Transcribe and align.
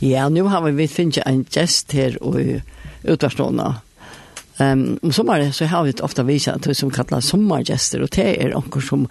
Ja, 0.00 0.28
nu 0.28 0.42
har 0.42 0.62
vi 0.62 0.88
finnet 0.88 1.26
en 1.26 1.44
gest 1.44 1.92
her 1.92 2.16
i 2.40 2.62
utvarstående. 3.04 3.74
Um, 4.60 4.98
om 5.02 5.12
sommaren 5.12 5.52
så 5.52 5.64
har 5.64 5.84
vi 5.84 5.92
ofta 6.00 6.22
visat 6.22 6.64
det 6.64 6.74
som 6.76 6.90
kallas 6.90 7.28
sommargester, 7.28 8.00
og 8.00 8.08
det 8.16 8.30
er 8.40 8.54
noen 8.54 8.84
som 8.84 9.06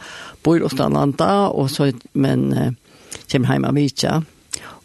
bor 0.46 0.58
i 0.58 0.64
Åstadlanda 0.66 1.50
og 1.54 1.70
så 1.70 1.92
men 2.14 2.50
uh, 2.54 2.72
kommer 3.30 3.54
hem 3.54 3.68
av 3.70 3.78
Vitsa. 3.78 4.22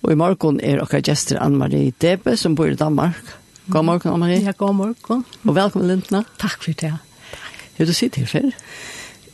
Og 0.03 0.13
i 0.13 0.19
morgen 0.21 0.61
er 0.61 0.83
dere 0.83 1.01
gester 1.01 1.41
Anne-Marie 1.41 1.95
Debe 2.01 2.37
som 2.37 2.55
bor 2.55 2.69
i 2.69 2.77
Danmark. 2.77 3.33
God 3.73 3.85
morgen, 3.85 4.13
Anne-Marie. 4.13 4.45
Ja, 4.45 4.53
god 4.53 4.75
morgen. 4.75 5.25
Og 5.45 5.57
velkommen, 5.57 5.89
Lindna. 5.89 6.25
Takk 6.39 6.61
for 6.65 6.77
det. 6.81 6.93
Hur 7.79 7.87
du 7.89 7.93
sitter 7.97 8.21
her 8.21 8.27
før? 8.29 8.51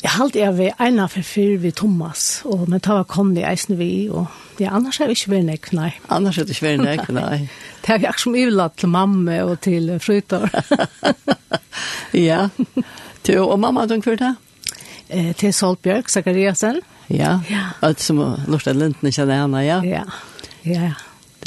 Jeg 0.02 0.10
halte 0.10 0.38
jeg 0.38 0.58
ved 0.58 0.78
ena 0.80 1.06
for 1.10 1.26
fyra 1.26 1.58
ved 1.60 1.74
Thomas 1.76 2.42
og 2.44 2.68
men 2.70 2.80
tar 2.80 3.02
var 3.02 3.10
Conny 3.10 3.42
eisen 3.42 3.78
vi 3.78 4.08
og 4.08 4.30
Ja, 4.60 4.74
annars 4.76 4.98
er 5.00 5.10
det 5.10 5.18
ikke 5.18 5.34
vært 5.34 5.48
nek, 5.48 5.72
nei. 5.76 5.90
Annars 6.12 6.38
er 6.38 6.48
det 6.48 6.56
ikke 6.56 6.68
vært 6.68 6.84
nek, 6.84 7.10
nei. 7.16 7.40
det 7.86 7.96
er 7.96 8.06
ikke 8.10 8.24
som 8.26 8.38
ivlat 8.38 8.78
til 8.80 8.92
mamma 8.92 9.40
og 9.48 9.56
til 9.64 9.90
frytar. 10.02 10.48
ja. 12.28 12.46
Til, 13.24 13.42
og 13.44 13.58
mamma, 13.60 13.86
du 13.88 13.98
kvart 14.04 14.22
det? 14.22 14.34
Eh, 15.10 15.32
til 15.34 15.54
Solbjørg, 15.54 16.10
Zakariasen. 16.12 16.80
Ja, 17.10 17.40
ja. 17.50 17.70
alt 17.82 18.00
som 18.00 18.20
lortet 18.46 18.76
linten 18.78 19.10
kjenner 19.10 19.42
henne, 19.42 19.64
ja. 19.66 19.80
Ja, 19.82 20.04
ja, 20.62 20.90
ja. 20.92 20.98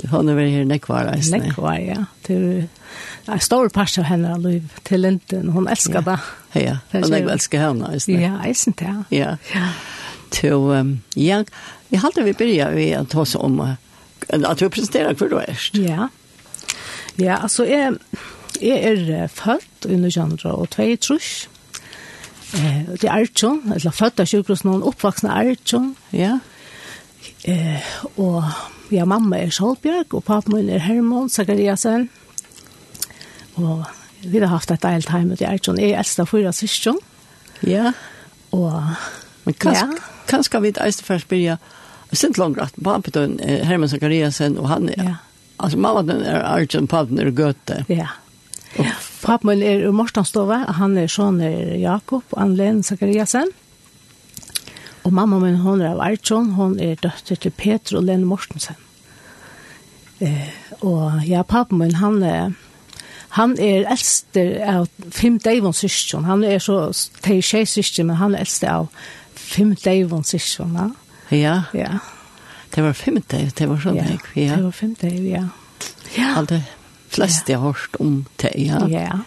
Hon 0.10 0.28
er 0.28 0.40
her 0.42 0.66
nekvar, 0.68 1.08
eisne. 1.14 1.40
Nekvar, 1.46 1.78
ja. 1.80 2.00
Til, 2.26 2.66
en 3.30 3.44
stor 3.44 3.70
part 3.72 3.94
av 4.02 4.08
henne 4.10 4.34
liv 4.42 4.74
til 4.84 5.06
Linden. 5.06 5.52
hun 5.54 5.70
elsker 5.70 6.02
det. 6.02 6.18
Ja, 6.56 6.62
ja. 6.62 6.78
Og 7.00 7.14
jeg 7.14 7.30
elsker 7.30 7.62
henne, 7.62 7.94
eisne. 7.94 8.20
Ja, 8.20 8.34
eis, 8.44 8.68
ja. 8.68 8.96
Ja. 9.12 9.36
Ja. 9.54 9.68
Til, 10.34 10.58
um, 10.74 10.98
ja, 11.16 11.44
Jag 11.94 12.00
hade 12.00 12.24
vi 12.24 12.34
börja 12.34 12.70
vi 12.70 12.94
att 12.94 13.10
ta 13.10 13.22
oss 13.22 13.36
om 13.36 13.76
att 14.28 14.58
du 14.58 14.70
presenterar 14.70 15.16
hur 15.20 15.30
du 15.30 15.38
är. 15.38 15.60
Ja. 15.72 16.10
Ja, 17.16 17.38
alltså 17.38 17.66
är 17.66 17.98
är 18.60 18.78
er 18.78 19.28
född 19.28 19.62
i 19.86 20.08
1902 20.08 20.68
Eh, 22.54 22.94
det 23.00 23.08
är 23.08 23.22
Archon, 23.22 23.74
eller 23.76 23.92
född 23.92 24.20
av 24.20 24.26
sjukhusen, 24.26 24.84
uppvuxen 24.84 25.30
Archon. 25.30 25.96
Ja. 26.10 26.40
Eh, 27.44 27.84
och 28.16 28.44
ja, 28.90 29.06
mamma 29.06 29.38
är 29.38 29.50
Sjölbjörg 29.50 30.06
och 30.10 30.26
pappa 30.26 30.52
min 30.52 30.70
är 30.70 30.80
Hermon 30.80 31.30
Zakariasen. 31.30 32.08
Och 33.54 33.86
vi 34.20 34.40
har 34.40 34.48
haft 34.48 34.72
ett 34.72 34.82
deilt 34.82 35.10
heim 35.10 35.36
i 35.40 35.46
Archon. 35.46 35.78
Jag 35.80 35.90
är 35.90 35.98
äldsta 35.98 36.26
fyra 36.26 36.54
syskon. 36.54 37.00
Ja. 37.60 37.94
Och 38.50 38.72
Men 39.44 39.54
kanske, 39.54 39.86
ja 39.86 40.13
kanskje 40.34 40.64
vi 40.66 40.74
eiste 40.82 41.06
først 41.06 41.30
byrja 41.32 41.60
sint 42.14 42.38
langt 42.38 42.60
rett 42.62 42.76
på 42.78 42.94
Apetun, 42.94 43.40
Herman 43.42 43.90
Zakariasen, 43.90 44.58
og 44.62 44.70
han, 44.70 44.92
ja. 44.98 45.18
altså 45.58 45.80
mamma 45.82 46.04
den 46.06 46.22
er 46.26 46.44
Arjen 46.46 46.88
Pavn 46.90 47.22
er 47.22 47.32
gøte. 47.34 47.84
Ja. 47.90 48.12
Og, 48.78 48.86
ja. 48.86 49.38
Min 49.46 49.64
er 49.64 49.86
ur 49.88 49.96
Morstanstova, 49.96 50.64
han 50.78 50.98
er 51.00 51.10
sånn 51.12 51.40
er 51.42 51.76
Jakob, 51.80 52.26
Anlen 52.38 52.84
Zakariasen. 52.84 53.54
Og 55.04 55.14
mamma 55.14 55.40
min, 55.42 55.60
hon 55.64 55.82
er 55.82 55.94
av 55.94 56.04
Arjen, 56.04 56.54
hon 56.58 56.78
er 56.80 57.00
døtter 57.02 57.40
til 57.40 57.54
Peter 57.56 58.00
og 58.00 58.06
Lene 58.08 58.28
Mortensen. 58.28 58.78
Eh, 60.24 60.52
og 60.82 61.24
ja, 61.28 61.42
papen 61.44 61.82
min, 61.82 61.98
han 62.00 62.22
er, 62.24 62.54
han 63.38 63.58
er 63.60 63.90
eldste 63.92 64.46
av 64.70 64.88
fem 65.12 65.40
Davon 65.44 65.76
syskjon. 65.76 66.28
Han 66.30 66.46
er 66.48 66.62
så, 66.64 66.86
det 67.24 67.40
er 67.40 67.44
tjej 67.44 67.68
syskjon, 67.68 68.12
men 68.12 68.22
han 68.22 68.36
er 68.36 68.46
eldste 68.46 68.72
av 68.72 68.90
fem 69.54 69.74
døyvån 69.78 70.26
sysjona. 70.28 70.90
Ja. 71.34 71.64
Ja. 71.78 71.98
Det 72.74 72.84
var 72.84 72.96
fem 72.98 73.20
døyv, 73.22 73.52
det 73.54 73.68
var 73.70 73.82
sånn, 73.84 74.00
ja. 74.00 74.16
Ja, 74.34 74.56
det 74.58 74.64
var 74.66 74.74
fem 74.74 74.96
døyv, 74.98 75.26
ja. 75.30 75.44
Ja. 76.18 76.32
Alt 76.40 76.54
det 76.56 76.64
fleste 77.14 77.54
jeg 77.54 77.62
har 77.62 77.76
hørt 77.76 78.00
om 78.02 78.24
det, 78.42 78.54
ja. 78.58 78.82
Ja. 78.90 79.20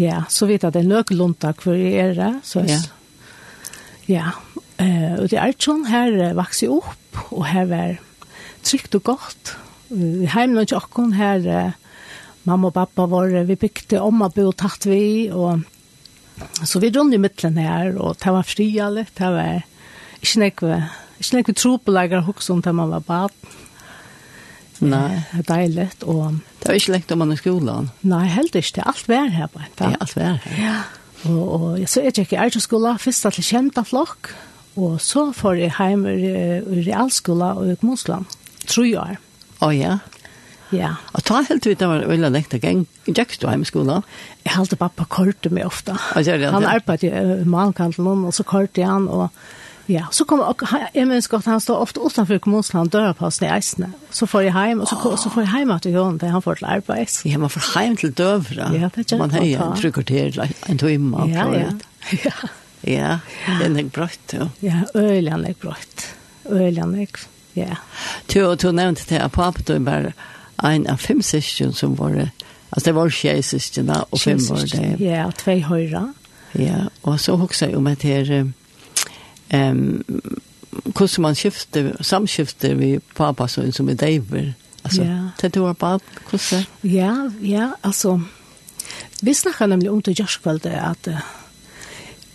Ja, 0.00 0.22
så 0.32 0.48
vet 0.48 0.64
jeg 0.64 0.72
at 0.72 0.74
det 0.74 0.82
er 0.82 0.90
nok 0.90 1.12
lundag 1.14 1.60
for 1.62 1.78
i 1.78 1.92
ære, 2.00 2.34
så 2.46 2.64
ja. 2.66 2.80
Ja, 4.10 4.32
eh, 4.82 5.12
og 5.20 5.28
det 5.30 5.38
er 5.38 5.54
sånn 5.62 5.84
her 5.86 6.16
vokser 6.34 6.66
jeg 6.66 6.80
opp, 6.80 7.20
og 7.30 7.44
her 7.46 7.68
var 7.70 8.00
trygt 8.66 8.96
og 8.98 9.04
godt. 9.12 9.52
Hjemme 9.92 10.64
og 10.64 10.72
tjokken 10.72 11.12
her, 11.14 11.46
mamma 12.48 12.72
og 12.72 12.74
pappa 12.74 13.06
var, 13.06 13.30
vi 13.46 13.58
bygde 13.60 14.00
om 14.02 14.24
og 14.26 14.34
bo 14.34 14.48
tatt 14.50 14.88
vi, 14.90 15.30
og 15.30 15.62
Så 16.64 16.80
vi 16.82 16.90
rundt 16.94 17.14
i 17.14 17.20
midtelen 17.20 17.58
her, 17.60 17.92
og 18.00 18.16
det 18.22 18.32
var 18.34 18.46
fria 18.46 18.88
litt, 18.92 19.12
det 19.18 19.30
var 19.34 19.62
ikke 20.22 20.42
nekve, 20.42 20.78
ikke 21.18 21.38
nekve 21.38 21.56
tropelager 21.58 22.24
hos 22.26 22.50
om 22.52 22.62
det 22.64 22.74
man 22.76 22.92
var 22.92 23.04
bad. 23.06 23.36
Nei. 24.82 25.22
Det 25.30 25.42
er 25.42 25.46
deilig, 25.46 25.88
og... 26.10 26.40
Det 26.62 26.70
var 26.70 26.78
ikke 26.78 26.94
lekt 26.96 27.12
om 27.14 27.20
man 27.22 27.34
i 27.34 27.38
skolan? 27.38 27.90
Nei, 28.06 28.24
helt 28.32 28.56
ikke, 28.58 28.78
det 28.78 28.82
er 28.82 28.90
alt 28.90 29.10
vær 29.10 29.28
her 29.34 29.50
på 29.50 29.60
bare. 29.60 29.70
Det 29.78 29.86
er 29.86 30.00
alt 30.06 30.16
vær 30.18 30.40
her. 30.42 30.56
Ja, 30.58 30.78
og, 31.30 31.42
og 31.42 31.66
jeg 31.78 31.90
så 31.90 32.00
er 32.02 32.08
jeg 32.10 32.26
ikke 32.26 32.38
i 32.38 32.40
Eirtjøskola, 32.46 32.96
først 33.02 33.28
til 33.28 33.46
kjenta 33.46 33.84
flokk, 33.86 34.32
og 34.80 34.96
så 35.04 35.28
får 35.36 35.60
jeg 35.60 35.74
hjem 35.76 36.06
i 36.08 36.82
realskola 36.88 37.52
og 37.60 37.74
i 37.74 37.78
Kmonsland, 37.78 38.26
tror 38.66 38.88
jeg. 38.88 39.20
Å 39.62 39.68
oh, 39.68 39.74
ja? 39.76 39.98
Ja. 40.72 40.94
Og 41.12 41.24
ta 41.28 41.42
helt 41.48 41.66
ut, 41.66 41.78
det 41.78 41.88
var 41.88 42.06
veldig 42.08 42.30
lengt, 42.32 42.54
å 42.56 42.60
gjeng. 42.62 42.86
Jack 43.06 43.34
stod 43.36 43.52
hjemme 43.52 43.66
i 43.66 43.70
skolen. 43.70 44.06
Jeg 44.44 44.54
halte 44.56 44.78
pappa 44.80 45.06
korte 45.08 45.52
meg 45.52 45.68
ofte. 45.68 45.96
Han 45.96 46.68
arbeidet 46.68 47.12
i 47.12 47.48
malkanten, 47.48 48.08
og 48.08 48.32
så 48.34 48.46
korte 48.48 48.86
han, 48.86 49.08
og 49.08 49.28
Ja, 49.86 50.06
så 50.10 50.24
kom 50.24 50.40
och 50.40 50.62
jag 50.92 51.08
minns 51.08 51.26
gott 51.26 51.46
han 51.46 51.60
står 51.60 51.76
ofta 51.76 52.00
utanför 52.00 52.38
kommunsland 52.38 52.90
dörrar 52.90 53.12
på 53.12 53.30
sig 53.30 53.58
isne. 53.58 53.92
Så 54.10 54.26
får 54.26 54.42
jag 54.42 54.52
hem 54.52 54.80
och 54.80 54.88
så 54.88 54.96
oh. 54.96 55.16
så 55.16 55.30
får 55.30 55.42
jag 55.42 55.50
hem 55.50 55.70
att 55.70 55.84
jag 55.84 56.18
där 56.18 56.28
han 56.28 56.42
får 56.42 56.54
till 56.54 56.64
arbete. 56.64 57.28
Ja, 57.28 57.38
man 57.38 57.50
får 57.50 57.80
hem 57.80 57.96
till 57.96 58.12
dövra. 58.12 58.70
Ja, 58.74 58.90
det 58.94 59.12
är 59.12 59.18
man 59.18 59.30
har 59.30 59.42
ju 59.42 59.54
en 59.54 59.76
tryckkvarter 59.76 60.50
en 60.66 60.78
timme 60.78 61.34
ja, 61.34 61.56
ja. 61.56 61.66
ja. 62.24 62.30
Ja. 62.80 63.18
Ja, 63.46 63.52
den 63.62 63.78
är 63.78 63.84
brött. 63.84 64.34
Ja, 64.34 64.48
ja 64.60 65.00
ölen 65.00 65.44
är 65.44 65.54
brött. 65.60 66.06
Ölen 66.44 66.94
är. 67.00 67.08
Ja. 67.52 67.76
Du 68.26 68.56
du 68.56 68.72
nämnde 68.72 69.00
det 69.08 69.28
på 69.28 69.42
att 69.42 69.66
du 69.66 69.78
bara 69.78 70.12
en 70.64 70.86
av 70.90 70.96
fem 71.02 71.22
syskjen 71.22 71.72
som 71.72 71.96
var, 71.98 72.28
altså 72.70 72.84
det 72.84 72.94
var 72.94 73.10
tjej 73.10 73.42
syskjena, 73.42 74.04
og 74.10 74.20
fem 74.20 74.40
var 74.48 74.66
det. 74.66 74.96
Ja, 75.00 75.26
og 75.26 75.36
tve 75.40 75.60
høyre. 75.62 76.08
Ja, 76.58 76.86
og 77.02 77.20
så 77.20 77.36
husker 77.36 77.66
jeg 77.66 77.76
om 77.76 77.86
at 77.86 78.02
her, 78.02 78.44
um, 79.54 80.02
hvordan 80.84 81.22
man 81.22 81.34
skifter, 81.34 81.94
samskifter 82.00 82.74
vi 82.74 82.98
pappa 83.16 83.48
sånn 83.48 83.72
som 83.72 83.88
er 83.88 83.98
deiver. 84.00 84.52
Altså, 84.82 85.02
ja. 85.06 85.18
til 85.38 85.50
du 85.54 85.60
var 85.62 85.76
bad, 85.78 86.00
hvordan? 86.30 86.64
Ja, 86.82 87.14
ja, 87.40 87.72
altså, 87.82 88.18
Vi 89.22 89.34
snackar 89.34 89.66
nemlig 89.66 89.90
om 89.90 90.02
til 90.02 90.16
just 90.18 90.46
at 90.46 91.08
uh, 91.08 91.20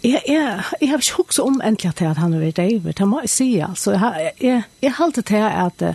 Jeg, 0.04 0.22
jeg, 0.28 0.64
jeg 0.82 0.90
har 0.90 0.98
ikke 0.98 1.20
också 1.20 1.44
om 1.44 1.62
endelig 1.64 1.96
til 1.96 2.06
at 2.06 2.18
han 2.18 2.34
er 2.34 2.40
varit 2.40 2.56
där. 2.56 2.94
Det 2.94 3.06
måste 3.06 3.24
jag 3.24 3.30
säga 3.30 3.68
alltså 3.68 3.92
jag 3.92 4.32
jeg, 4.42 4.62
jeg 4.82 4.94
halte 4.94 5.22
til 5.22 5.36
at 5.36 5.82
uh, 5.82 5.94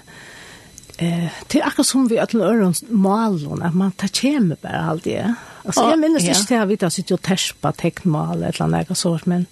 Eh, 0.99 1.29
det 1.49 1.61
er 1.61 1.67
akkurat 1.67 1.89
som 1.89 2.09
vi 2.11 2.19
alle 2.21 2.49
ørens 2.53 2.83
malen, 2.89 3.63
at 3.65 3.75
man 3.75 3.95
tar 3.97 4.13
kjemme 4.13 4.59
bare 4.61 4.83
alt 4.93 5.07
det. 5.09 5.23
Altså, 5.65 5.87
jeg 5.89 6.01
minnes 6.03 6.27
ikke 6.27 6.49
til 6.49 6.61
at 6.61 6.69
vi 6.69 6.77
at 6.79 6.85
jeg 6.89 6.97
sitter 6.99 7.17
og 7.17 7.25
terspa 7.27 7.73
teknmal 7.79 8.43
eller 8.43 8.69
noe 8.73 8.99
sånt, 8.99 9.27
men, 9.31 9.47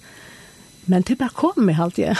men 0.91 1.06
det 1.06 1.19
bare 1.19 1.34
kommer 1.34 1.81
alt 1.81 1.97
det. 1.97 2.15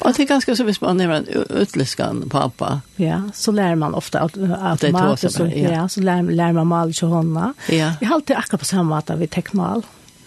Og 0.00 0.16
det 0.16 0.24
er 0.24 0.28
ganske 0.32 0.54
så 0.56 0.64
hvis 0.66 0.80
man 0.82 1.00
er 1.00 1.12
en 1.14 1.28
utliskan 1.62 2.24
pappa. 2.30 2.80
Ja, 2.98 3.20
så 3.34 3.52
lærer 3.54 3.78
man 3.78 3.94
ofte 3.94 4.20
automatisk, 4.20 5.36
så, 5.36 5.46
ja. 5.46 5.76
ja, 5.76 5.86
så 5.88 6.02
lærer, 6.04 6.30
lærer 6.30 6.56
man 6.58 6.66
mal 6.66 6.94
til 6.96 7.12
hånda. 7.12 7.52
Ja. 7.68 7.94
Jeg 8.00 8.08
har 8.08 8.18
alltid 8.18 8.36
akkurat 8.36 8.64
på 8.64 8.70
samme 8.72 8.94
måte 8.94 9.18
vi 9.20 9.30
teknmal. 9.30 9.84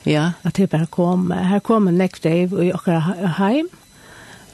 Ja. 0.07 0.31
At 0.43 0.57
det 0.59 0.69
bare 0.71 0.87
kom. 0.91 1.31
Her 1.31 1.59
kommer 1.63 1.91
nekdeiv 1.91 2.53
og 2.53 2.65
jeg 2.65 2.75
akkurat 2.75 3.37
heim 3.39 3.69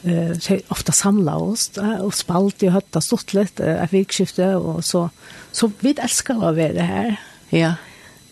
eh 0.04 0.60
ofta 0.68 0.92
samla 0.92 1.36
oss 1.36 1.72
och 2.02 2.14
spalt 2.14 2.64
i 2.64 2.68
hötta 2.68 3.02
stort 3.02 3.34
lite 3.34 3.66
ett 3.66 3.94
vikskifte 3.94 4.56
och 4.56 4.86
så 4.86 5.10
så 5.52 5.72
vi 5.80 5.96
älskar 5.98 6.34
att 6.34 6.42
vara 6.42 6.52
här. 6.84 7.16
Ja. 7.50 7.74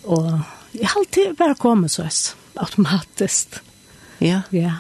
Och 0.03 0.25
jag 0.71 0.87
har 0.87 1.01
alltid 1.01 1.35
bara 1.35 1.55
kommit 1.55 1.91
så 1.91 2.03
oss 2.03 2.35
automatiskt. 2.53 3.61
Ja. 4.17 4.41
Ja. 4.49 4.73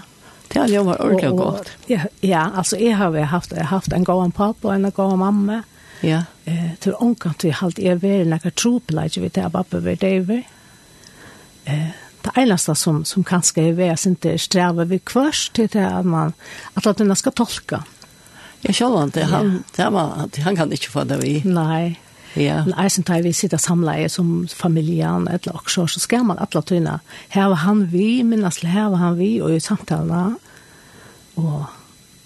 Det 0.47 0.59
har 0.59 0.67
jag 0.67 0.83
varit 0.83 0.99
ordentligt 0.99 1.31
gott. 1.31 1.69
Ja, 1.85 1.99
ja, 2.21 2.51
alltså 2.55 2.77
jag 2.77 2.97
har 2.97 3.19
haft 3.19 3.51
jag 3.51 3.57
har 3.57 3.63
haft 3.63 3.91
en 3.93 4.03
gång 4.03 4.31
pappa 4.31 4.67
och 4.67 4.73
en 4.73 4.91
gång 4.91 5.19
mamma. 5.19 5.63
Ja. 6.01 6.23
Eh 6.45 6.75
till 6.79 6.93
onkan 6.93 7.33
till 7.33 7.51
halt 7.51 7.79
er 7.79 7.95
väl 7.95 8.27
några 8.27 8.51
tropelage 8.51 9.17
vi 9.17 9.29
tar 9.29 9.49
pappa 9.49 9.77
vi 9.77 9.95
David. 9.95 10.43
Eh 11.65 11.87
det 12.27 12.43
eneste 12.43 12.75
som, 12.77 13.03
som 13.07 13.25
kanskje 13.27 13.69
er 13.69 13.77
ved 13.77 13.93
oss 13.93 14.07
ikke 14.09 14.37
strever 14.41 14.89
vi 14.89 14.99
kvørs 14.99 15.47
til 15.55 15.69
det 15.73 15.85
at 15.85 16.05
man, 16.05 16.33
at 16.75 16.87
at 16.87 16.99
denne 16.99 17.15
skal 17.15 17.35
tolke. 17.35 17.81
Jeg 18.65 18.75
selv 18.75 18.97
han, 18.97 19.13
det, 19.13 19.23
han, 19.29 19.63
det 19.77 19.87
var, 19.93 20.27
han 20.43 20.55
kan 20.57 20.71
ikke 20.73 20.91
få 20.91 21.05
det 21.07 21.21
vi. 21.21 21.39
Nei. 21.45 21.97
Ja. 22.37 22.61
Men 22.65 22.75
eisen 22.83 23.05
tar 23.05 23.23
vi 23.25 23.31
sitter 23.33 23.57
samleie 23.61 24.09
som 24.09 24.47
familjen, 24.51 25.27
eller 25.31 25.57
også, 25.57 25.87
så 25.87 26.01
skal 26.03 26.25
man 26.27 26.41
alle 26.41 26.61
tøyne. 26.61 26.99
Her 27.33 27.49
var 27.53 27.63
han 27.63 27.87
vi, 27.91 28.21
minnes 28.23 28.59
til 28.61 28.69
her 28.69 28.91
var 28.93 29.01
han 29.01 29.17
vi, 29.17 29.37
og 29.41 29.55
i 29.55 29.63
samtalen, 29.63 30.35
og 31.37 31.65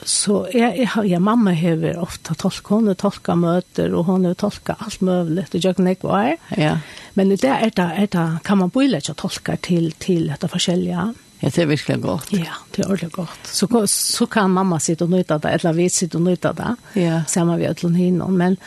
så 0.03 0.48
jag 0.53 0.77
jag 0.77 1.06
jag 1.06 1.21
mamma 1.21 1.53
har 1.53 1.98
ofta 2.00 2.33
tolka 2.33 2.75
hun 2.75 2.88
och 2.88 2.98
tolka 2.98 3.36
møter, 3.36 3.94
og 3.94 4.06
hon 4.06 4.25
har 4.25 4.33
tolka 4.33 4.75
allt 4.80 5.01
möjligt 5.01 5.51
det 5.51 5.63
jag 5.63 5.80
ikke 5.80 5.89
inte. 5.89 6.38
Ja. 6.57 6.77
Men 7.13 7.30
det 7.30 7.44
är 7.44 7.71
det 7.75 7.92
er 7.98 8.07
det 8.07 8.39
kan 8.44 8.57
man 8.57 8.69
på 8.69 8.81
ikke 8.81 9.13
tolka 9.13 9.57
till 9.57 9.92
till 9.92 10.31
att 10.31 10.51
forskjellige. 10.51 11.13
Ja, 11.39 11.50
det 11.50 11.57
er 11.57 11.65
virkelig 11.65 12.01
godt. 12.01 12.33
Ja, 12.33 12.53
det 12.75 12.81
är 12.81 12.86
ordentlig 12.86 13.12
gott. 13.12 13.48
Så, 13.48 13.88
så 13.88 14.25
kan 14.25 14.51
mamma 14.51 14.80
sitta 14.80 15.03
och 15.03 15.09
nøyta 15.09 15.38
det, 15.38 15.50
eller 15.50 15.74
vi 15.74 15.89
sitte 15.89 16.18
och 16.18 16.21
nøyta 16.21 16.54
det. 16.54 16.75
Ja. 16.94 17.24
sammen 17.27 17.57
vi 17.57 17.65
ödlån 17.65 17.95
hinnom. 17.95 18.38
Men 18.38 18.57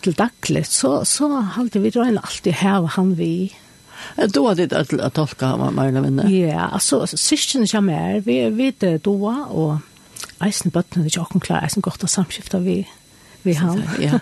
till 0.00 0.12
dagligt 0.12 0.70
så, 0.70 1.04
så 1.04 1.28
halte 1.28 1.78
vi 1.78 1.90
drøyne 1.90 2.20
alltid 2.20 2.52
här 2.52 2.82
han 2.82 3.14
vi. 3.14 3.52
Då 4.28 4.48
har 4.48 4.54
det 4.54 4.72
att 4.72 5.14
tolka 5.14 5.56
mamma 5.56 5.86
eller 5.88 6.00
vänner. 6.00 6.28
Ja, 6.28 6.60
altså, 6.60 7.06
syskon 7.06 7.66
kommer 7.66 8.20
vi 8.20 8.50
vet 8.50 9.02
då 9.02 9.46
och 9.50 9.76
eisen 10.46 10.74
bøttene 10.74 11.02
er 11.04 11.12
ikke 11.12 11.26
åkken 11.26 11.44
klar, 11.44 11.64
eisen 11.66 11.84
godt 11.84 12.06
å 12.06 12.10
samskifte 12.10 12.62
vi, 12.64 12.82
vi 13.44 13.56
har. 13.60 13.80
Ja, 14.02 14.20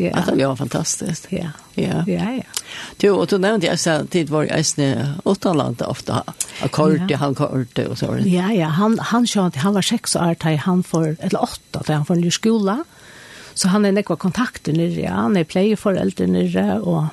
ja. 0.00 0.12
At 0.16 0.30
det 0.32 0.46
var 0.46 0.56
fantastiskt. 0.56 1.28
Ja, 1.32 1.50
ja, 1.76 2.00
ja. 2.08 2.28
ja. 2.38 2.48
Du, 2.96 3.10
og 3.12 3.26
du 3.28 3.36
nevnte 3.36 3.68
jeg 3.68 3.80
sen 3.80 4.08
tid 4.12 4.30
var 4.32 4.48
eisen 4.48 5.18
åtterlandet 5.28 5.84
ofte, 5.84 6.22
akkord, 6.64 7.04
ja. 7.10 7.20
han 7.20 7.36
kort, 7.36 7.78
og 7.84 7.98
så. 8.00 8.14
Ja, 8.24 8.48
ja, 8.56 8.70
han, 8.78 8.96
han 9.12 9.28
skjønte, 9.28 9.60
han 9.60 9.76
var 9.76 9.84
seks 9.84 10.16
år 10.16 10.38
til 10.40 10.56
han 10.64 10.80
for, 10.86 11.12
eller 11.18 11.44
åtta 11.44 11.84
da 11.84 12.00
han 12.00 12.08
for 12.08 12.16
en 12.16 12.24
ny 12.24 12.32
skola, 12.32 12.80
så 13.52 13.68
han 13.68 13.84
er 13.84 13.92
nekva 13.92 14.16
kontakter 14.16 14.72
nere, 14.76 14.96
ja. 15.04 15.18
han 15.26 15.36
er 15.36 15.48
pleieforeldre 15.48 16.30
nere, 16.30 16.80
og 16.80 17.12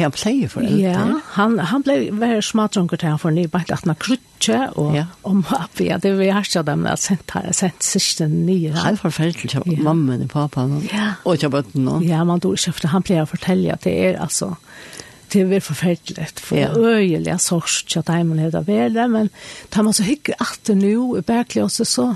han 0.00 0.12
pleier 0.14 0.50
for 0.50 0.64
det. 0.64 0.76
Ja, 0.80 1.04
han, 1.36 1.58
han 1.58 1.84
ble 1.86 1.96
veldig 2.10 2.42
smadrunker 2.44 3.00
til 3.00 3.12
han 3.12 3.20
for 3.20 3.34
nye, 3.34 3.50
bare 3.50 3.76
at 3.76 3.86
han 3.86 3.96
krutje 4.00 4.58
og 4.80 4.96
ja. 4.96 5.04
om 5.28 5.42
oppi, 5.54 5.88
ja, 5.90 5.98
det 6.02 6.14
vil 6.18 6.28
jeg 6.28 6.48
ikke 6.48 6.64
dem, 6.68 6.84
at 6.90 7.02
sent 7.02 7.34
jeg 7.34 7.56
sent 7.56 7.86
siste 7.86 8.28
nye. 8.30 8.72
Det 8.74 8.84
er 8.92 9.00
forferdelig 9.00 9.52
til 9.54 9.64
ja. 9.70 9.78
mammen 9.84 10.26
og 10.26 10.30
papaen 10.32 10.84
ja. 10.90 11.14
og 11.24 11.40
til 11.42 11.52
bøtten. 11.54 11.88
Og. 11.88 12.04
Ja, 12.06 12.24
man 12.28 12.42
tror 12.44 12.58
ikke, 12.58 12.76
for 12.78 12.94
han 12.94 13.06
pleier 13.06 13.26
å 13.26 13.30
fortelle 13.30 13.74
at 13.74 13.86
det 13.86 13.94
er 14.08 14.20
altså, 14.22 14.54
det 15.32 15.42
er 15.42 15.50
veldig 15.50 15.66
forferdelig, 15.66 16.30
for 16.38 16.60
ja. 16.60 16.70
øyelig 16.74 17.40
sorg 17.42 17.98
at 18.00 18.14
jeg 18.14 18.28
må 18.28 18.38
lede 18.38 18.64
ved 18.66 18.96
det, 18.98 19.08
men 19.10 19.32
tar 19.74 19.86
man 19.86 19.96
så 19.96 20.06
hygge 20.06 20.36
at 20.40 20.60
det 20.68 20.78
nå, 20.80 20.94
i 21.18 21.26
bergelig 21.26 21.66
også 21.66 21.88
så, 21.88 22.08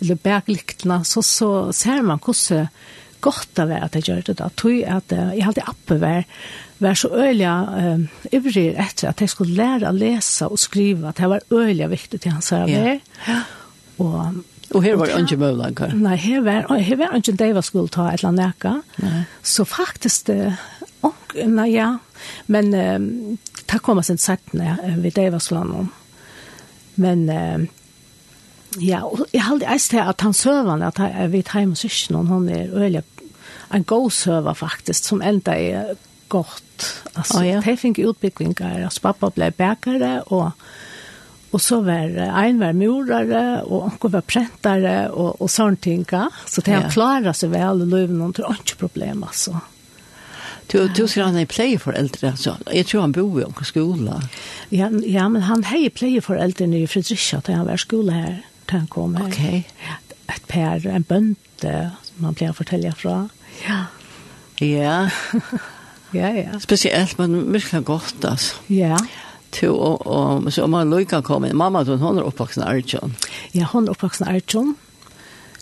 eller 0.00 0.18
Bergliktene, 0.20 1.00
så, 1.08 1.22
så 1.24 1.50
ser 1.72 2.02
man 2.04 2.20
hvordan 2.20 2.68
godt 3.24 3.56
det 3.56 3.66
var 3.70 3.86
at 3.86 3.96
jeg 3.96 4.08
gjør 4.10 4.24
det 4.28 4.38
da. 4.40 4.48
Tog 4.54 4.82
at 4.82 5.12
jeg 5.14 5.46
alltid 5.46 5.70
oppe 5.70 5.98
var, 6.02 6.26
var 6.78 6.94
så 6.94 7.08
øyelig 7.08 7.46
eh, 7.46 8.00
ivrig 8.36 8.66
etter 8.76 9.08
at 9.08 9.20
jeg 9.20 9.32
skulle 9.32 9.56
lære 9.56 9.88
å 9.88 9.96
lese 9.96 10.48
og 10.48 10.58
skrive, 10.60 11.08
at 11.08 11.20
det 11.20 11.30
var 11.30 11.46
øyelig 11.50 11.90
viktig 11.90 12.20
til 12.20 12.36
hans 12.36 12.52
arbeid. 12.52 13.00
Ja. 13.28 13.40
Og, 13.98 14.42
og 14.74 14.82
her 14.84 14.96
var 15.00 15.06
det 15.08 15.22
ikke 15.22 15.38
mulig? 15.40 15.70
Nei, 15.94 16.16
her 16.20 16.42
var, 16.44 16.66
her 16.76 17.00
var 17.00 17.16
ikke 17.16 17.36
det 17.38 17.48
jeg 17.54 17.64
skulle 17.64 17.92
ta 17.92 18.10
et 18.10 18.20
eller 18.20 18.32
annet 18.32 18.44
nekka. 18.44 18.74
Så 19.42 19.64
faktisk, 19.64 20.26
det, 20.26 20.56
og, 21.06 21.14
nei 21.46 21.70
ja, 21.72 21.94
men 22.52 22.74
eh, 22.74 22.98
det 23.66 23.82
kom 23.82 24.02
sin 24.04 24.20
settene 24.20 24.76
ved 25.00 25.16
det 25.16 25.30
jeg 25.30 25.42
skulle 25.42 25.86
Men 26.96 27.28
eh, 27.28 27.66
ja, 28.80 29.04
og 29.04 29.26
jeg 29.32 29.42
hadde 29.42 29.68
eist 29.72 29.90
til 29.90 30.04
at 30.04 30.20
han 30.20 30.34
søvende, 30.36 30.86
at 30.86 30.98
jeg 31.00 31.32
vet 31.32 31.52
hjemme 31.54 31.76
syskene, 31.76 32.26
hun 32.26 32.48
er 32.48 32.72
øyelig 32.72 33.02
en 33.74 33.84
god 33.84 34.10
søver 34.10 34.52
faktisk, 34.54 35.04
som 35.04 35.22
enda 35.22 35.56
er 35.56 35.96
gott. 36.28 37.02
Alltså 37.12 37.38
oh, 37.38 37.48
ja. 37.48 37.60
det 37.64 37.76
fick 37.76 37.98
utbyggningar. 37.98 38.82
Alltså 38.84 39.00
pappa 39.00 39.30
blev 39.30 39.52
bäkare 39.52 40.20
och 40.20 40.50
Och 41.50 41.62
så 41.62 41.80
var 41.80 41.92
en 41.92 42.58
var 42.58 42.72
morare 42.72 43.62
och 43.62 43.84
onkel 43.84 44.10
var 44.10 44.20
präntare 44.20 45.08
och 45.08 45.40
och 45.40 45.50
sånt 45.50 45.80
tinka. 45.80 46.30
Så 46.46 46.60
det 46.60 46.72
har 46.72 46.90
klarat 46.90 47.36
sig 47.36 47.48
väl 47.48 47.80
och 47.80 47.86
löven 47.86 48.20
och 48.20 48.26
inte 48.26 48.74
problem 48.78 49.22
alltså. 49.22 49.60
Du 50.66 50.88
du 50.88 51.08
ska 51.08 51.22
han 51.22 51.46
play 51.46 51.78
för 51.78 51.92
äldre 51.92 52.36
så. 52.36 52.56
Jag 52.72 52.86
tror 52.86 53.00
han 53.00 53.12
bor 53.12 53.40
i 53.40 53.44
en 53.44 53.64
skola. 53.64 54.22
Ja, 54.68 54.90
ja 54.90 55.28
men 55.28 55.42
han 55.42 55.64
hej 55.64 55.90
play 55.90 56.20
för 56.20 56.36
äldre 56.36 56.78
i 56.78 56.86
Fredricia 56.86 57.42
där 57.44 57.54
han 57.54 57.66
var 57.66 57.76
skola 57.76 58.12
här. 58.12 58.42
Han 58.66 58.86
kom 58.86 59.14
här. 59.14 59.28
Okej. 59.28 59.44
Okay. 59.44 60.36
Ett 60.36 60.46
par 60.46 60.86
en 60.86 61.02
bönte 61.02 61.90
som 62.02 62.24
han 62.24 62.34
blev 62.34 62.52
fortälja 62.52 62.94
från. 62.94 63.28
Ja. 63.68 63.84
Ja. 64.66 65.10
Ja, 66.10 66.28
ja. 66.28 66.60
Speciellt 66.60 67.18
men 67.18 67.50
mycket 67.50 67.84
gott 67.84 68.24
alltså. 68.24 68.56
Ja. 68.66 68.98
Till 69.50 69.68
och, 69.68 70.06
och 70.06 70.52
så 70.52 70.64
om 70.64 70.70
man 70.70 70.90
Luca 70.90 71.22
kommer, 71.22 71.52
mamma 71.52 71.84
då 71.84 71.96
hon 71.96 72.18
är 72.18 72.22
uppvuxen 72.22 72.62
i 72.62 72.66
Arjun. 72.66 73.14
Ja, 73.52 73.66
hon 73.72 73.84
är 73.88 73.90
uppvuxen 73.90 74.28
i 74.28 74.30
Arjun. 74.30 74.74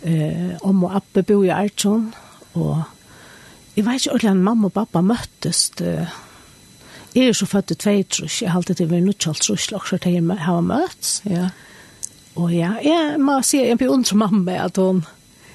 Eh, 0.02 0.56
om 0.60 0.84
och 0.84 0.96
Abbe 0.96 1.22
bor 1.22 1.46
i 1.46 1.50
Arjun 1.50 2.12
och 2.52 2.76
jag 3.74 3.84
vet 3.84 3.94
inte 3.94 4.10
ordentligt 4.10 4.44
mamma 4.44 4.66
och 4.66 4.74
pappa 4.74 5.02
möttes. 5.02 5.70
Det, 5.70 6.08
Jeg 7.14 7.28
er 7.30 7.36
så 7.38 7.46
født 7.46 7.70
i 7.70 7.74
Tveitrus, 7.78 8.40
jeg 8.42 8.50
har 8.50 8.58
alltid 8.58 8.88
vært 8.90 9.04
nødtjaltrus, 9.06 9.68
og 9.72 9.84
så 9.86 10.00
til 10.02 10.16
jeg 10.16 10.38
har 10.42 10.64
møtt. 10.66 11.10
Ja. 11.30 11.52
Og 12.34 12.50
ja, 12.50 12.72
jeg 12.82 13.20
må 13.22 13.36
si, 13.46 13.60
jeg 13.62 13.78
blir 13.78 13.92
ondt 13.94 14.10
som 14.10 14.18
mamma, 14.18 14.56
at 14.64 14.80
hun 14.82 15.04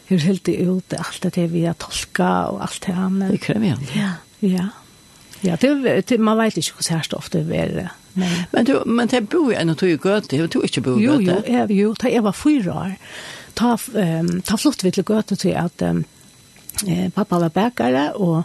er 0.07 0.23
helt 0.23 0.45
det 0.47 0.55
ut 0.63 0.95
alt 0.95 1.27
det 1.35 1.49
vi 1.51 1.65
har 1.67 1.75
tolka, 1.75 2.29
og 2.53 2.61
alt 2.63 2.79
det 2.85 2.95
her. 2.95 3.09
Det 3.31 3.41
kräver 3.43 3.65
jeg. 3.65 3.77
Ja. 3.95 4.11
Ja. 4.41 4.69
Ja, 5.43 5.55
det, 5.55 6.09
det 6.09 6.19
man 6.19 6.37
vet 6.37 6.57
ikke 6.59 6.79
hvordan 6.79 6.97
herst 6.97 7.13
ofte 7.15 7.39
er 7.55 7.73
det. 7.75 7.87
Men 8.51 8.65
du, 8.67 8.73
men 8.85 9.07
det 9.07 9.29
bor 9.31 9.51
jeg 9.53 9.61
ennå 9.61 9.75
tog 9.79 9.91
i 9.91 9.99
gøte, 10.01 10.35
det 10.35 10.51
tog 10.51 10.65
ikke 10.67 10.83
bo 10.83 10.95
i 10.99 11.05
gøte. 11.05 11.23
Jo, 11.23 11.35
jo, 11.37 11.57
jeg, 11.57 11.75
jo, 11.77 11.91
da 12.01 12.11
jeg 12.11 12.23
var 12.25 12.35
fyra 12.35 12.77
år, 12.83 12.95
ta, 13.55 13.75
um, 13.75 14.31
ta 14.43 14.57
flott 14.59 14.83
vidt 14.83 14.97
til 14.99 15.07
gøte 15.07 15.37
til 15.39 15.55
at 15.59 15.83
um, 15.87 16.01
pappa 17.15 17.39
var 17.45 17.53
bækare, 17.55 18.05
og 18.19 18.43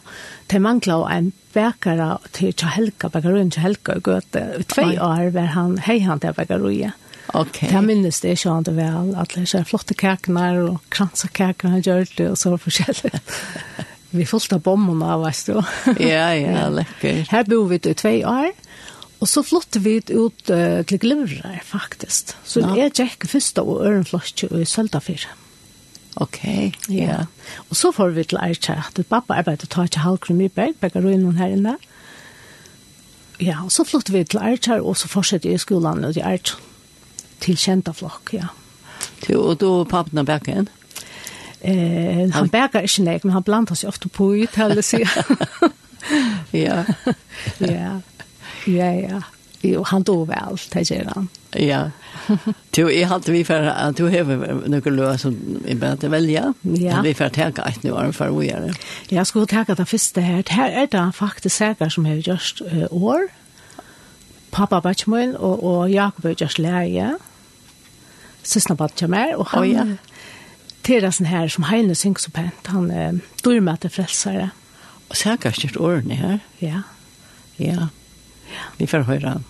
de 0.50 0.60
manglet 0.62 1.06
en 1.16 1.32
bækare 1.54 2.18
til 2.32 2.54
Kjahelka, 2.54 3.08
bækaroen 3.08 3.50
Kjahelka 3.50 3.98
i 3.98 4.04
gøte. 4.04 4.44
I 4.60 4.68
tve 4.70 4.92
år 5.02 5.32
var 5.34 5.50
han, 5.56 5.78
hei 5.78 5.98
han 6.04 6.22
til 6.22 6.36
bækaroen. 6.36 6.94
Okay. 7.34 7.72
Jag 7.72 7.84
minns 7.84 8.20
det 8.20 8.36
så 8.36 8.50
annet 8.50 8.68
väl 8.68 9.14
att 9.16 9.28
det 9.34 9.54
är 9.54 9.60
er 9.60 9.64
flotte 9.64 9.94
kakene 9.94 10.62
og 10.62 10.80
kransekakene 10.88 11.70
han 11.70 11.82
gjør 11.82 12.06
det, 12.16 12.30
och 12.30 12.38
så 12.38 12.58
forskjellig. 12.58 13.12
vi 14.18 14.26
fullt 14.28 14.52
av 14.56 14.62
bomben 14.64 15.02
av, 15.02 15.24
vet 15.24 15.46
du. 15.48 15.58
ja, 16.04 16.28
ja, 16.36 16.68
lekkert. 16.78 17.30
Her 17.32 17.46
bor 17.48 17.68
vi 17.70 17.80
i 17.80 17.94
tvei 17.94 18.18
år, 18.28 18.52
og 19.20 19.30
så 19.30 19.44
flyttet 19.46 19.80
vi 19.84 19.96
ut 20.12 20.52
uh, 20.52 20.82
til 20.88 21.00
Glivrar, 21.00 21.62
faktisk. 21.64 22.34
Så 22.44 22.64
ja. 22.64 22.74
jeg 22.84 22.94
gikk 22.98 23.28
først 23.30 23.58
av 23.62 23.70
Ørenflotje 23.74 24.50
i 24.60 24.68
Søldafyr. 24.68 25.26
Ok, 26.22 26.44
ja. 26.44 26.94
ja. 26.94 27.16
Og 27.70 27.78
så 27.78 27.90
får 27.94 28.12
vi 28.14 28.26
til 28.30 28.38
Erkjært. 28.38 29.00
Pappa 29.10 29.40
arbeidet 29.40 29.70
tar 29.72 29.88
ikke 29.88 30.04
halvkrum 30.04 30.44
i 30.44 30.52
Berg, 30.52 30.76
begge 30.82 31.02
ruinen 31.02 31.40
her 31.40 31.56
inne. 31.56 31.74
Ja, 33.42 33.64
og 33.64 33.72
så 33.74 33.82
flyttet 33.86 34.14
vi 34.14 34.22
til 34.28 34.42
Erkjært, 34.44 34.84
og 34.84 34.98
så 35.00 35.10
fortsatte 35.10 35.50
jeg 35.50 35.58
i 35.58 35.64
skolen 35.64 36.06
ut 36.06 36.20
i 36.20 36.22
Erkjært. 36.22 36.70
Til 37.44 37.58
kjenta 37.58 37.92
flokk, 37.92 38.30
ja. 38.32 38.46
Til, 39.24 39.36
og 39.36 39.58
da 39.60 39.72
pappen 39.90 40.20
er? 40.22 40.38
Ja. 40.48 40.62
Eh, 41.64 42.30
han 42.30 42.48
bäcker 42.48 42.82
inte 42.82 43.02
nek, 43.02 43.24
men 43.24 43.32
han 43.32 43.42
blandar 43.42 43.74
sig 43.74 43.88
ofta 43.88 44.08
på 44.08 44.36
ut 44.36 44.54
heller 44.54 44.82
sig. 44.82 45.08
ja. 46.50 46.84
ja. 47.58 48.00
Ja, 48.66 48.92
ja. 48.92 49.22
Jo, 49.60 49.82
han 49.82 50.02
dog 50.02 50.28
väl, 50.28 50.58
det 50.72 50.90
gör 50.90 51.04
han. 51.14 51.28
Ja. 51.50 51.90
Du, 52.70 52.92
jag 52.92 53.08
hade 53.08 53.32
vi 53.32 53.44
för 53.44 53.62
att 53.62 53.96
du 53.96 54.04
har 54.04 54.68
några 54.68 54.90
lös 54.90 55.22
som 55.22 55.62
är 55.66 55.74
bättre 55.74 56.06
att 56.06 56.12
välja. 56.12 56.54
Ja. 56.60 57.00
Vi 57.02 57.14
får 57.14 57.28
tänka 57.28 57.62
ett 57.62 57.82
nu 57.82 57.92
år 57.92 58.12
för 58.12 58.38
att 58.38 58.46
göra 58.46 58.60
det. 58.60 58.74
Jag 59.08 59.26
skulle 59.26 59.46
tänka 59.46 59.74
det 59.74 59.86
första 59.86 60.20
här. 60.20 60.42
Det 60.42 60.52
här 60.52 60.70
är 60.70 60.86
det 60.86 61.12
faktiskt 61.12 61.56
säkert 61.56 61.92
som 61.92 62.06
har 62.06 62.14
gjort 62.14 62.60
uh, 62.72 62.86
år. 62.90 63.28
Pappa 64.50 64.80
Batchman 64.80 65.36
og, 65.36 65.64
og 65.64 65.90
Jakob 65.90 66.24
har 66.24 66.30
gjort 66.30 66.58
läge. 66.58 67.18
Sista 68.42 68.74
Batchman 68.74 69.34
og 69.34 69.46
han... 69.46 69.62
Oh, 69.62 69.72
ja 69.72 69.86
til 70.84 71.00
terasen 71.00 71.26
her 71.26 71.48
som 71.48 71.64
Heine 71.64 71.94
synk 71.96 72.18
så 72.20 72.30
pent. 72.30 72.68
Han 72.68 72.90
eh, 72.90 73.12
dyrmøter 73.44 73.88
frelsere. 73.88 74.50
Og 75.08 75.16
så 75.16 75.28
har 75.28 75.38
jeg 75.44 75.54
kjørt 75.54 75.80
årene 75.80 76.14
her. 76.14 76.38
Ja. 76.60 76.84
Ja. 77.58 77.88
Vi 78.78 78.86
får 78.86 79.08
høre 79.08 79.28
han. 79.28 79.44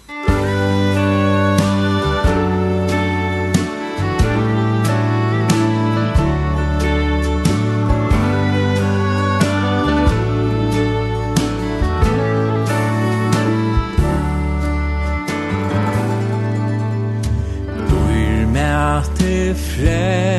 Fred 19.55 20.34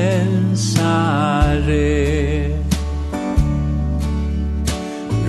herre. 1.65 2.49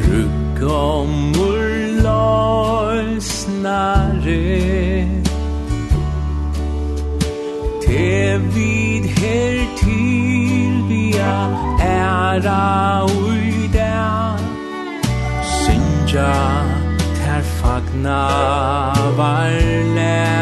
Rukom 0.06 1.32
snare 3.20 5.06
Te 7.80 8.38
vid 8.54 9.04
her 9.18 9.58
til 9.78 10.72
via 10.88 11.36
æra 11.80 13.04
ui 13.04 13.68
da 13.72 14.36
Sinja 15.42 16.34
ter 17.18 17.42
fagna 17.42 18.22
varne 19.16 20.35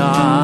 time 0.00 0.39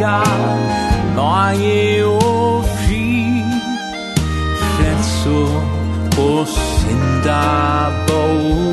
ga 0.00 0.20
nøye 1.16 2.04
og 2.06 2.64
fri. 2.64 3.44
Frelso 4.62 5.40
og 6.24 6.46
synda 6.48 7.42
bor 8.08 8.69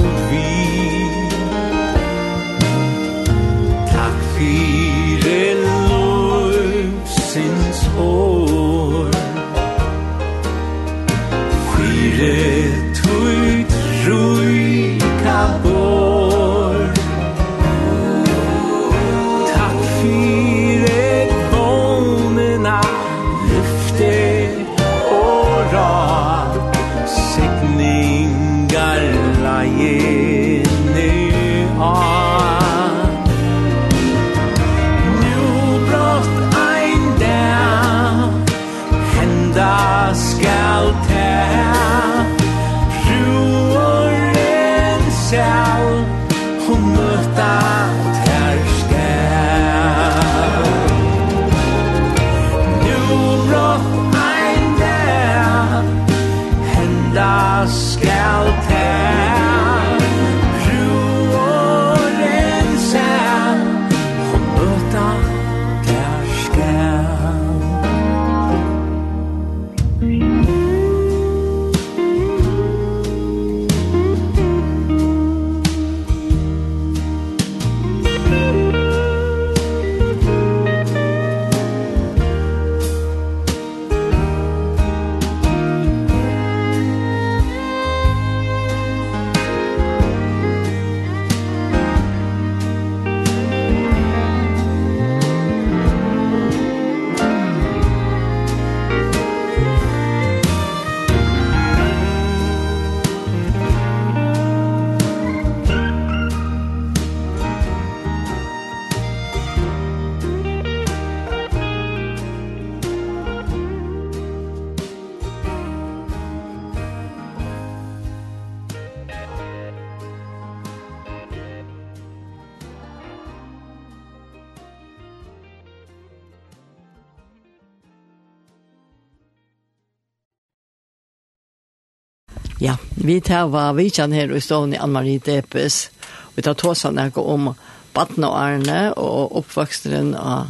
Vi 133.07 133.21
tar 133.21 133.47
var 133.47 133.73
vi 133.73 133.89
kan 133.89 134.11
her 134.11 134.35
i 134.35 134.41
stående 134.41 134.75
i 134.75 134.79
Ann-Marie 134.79 135.19
Depes. 135.23 135.89
Vi 136.35 136.41
tar 136.43 136.57
tåsene 136.59 137.05
jeg 137.07 137.21
om 137.21 137.53
Batten 137.95 138.25
og 138.27 138.33
Arne 138.35 138.79
og 138.99 139.37
oppvoksteren 139.39 140.09
av 140.19 140.49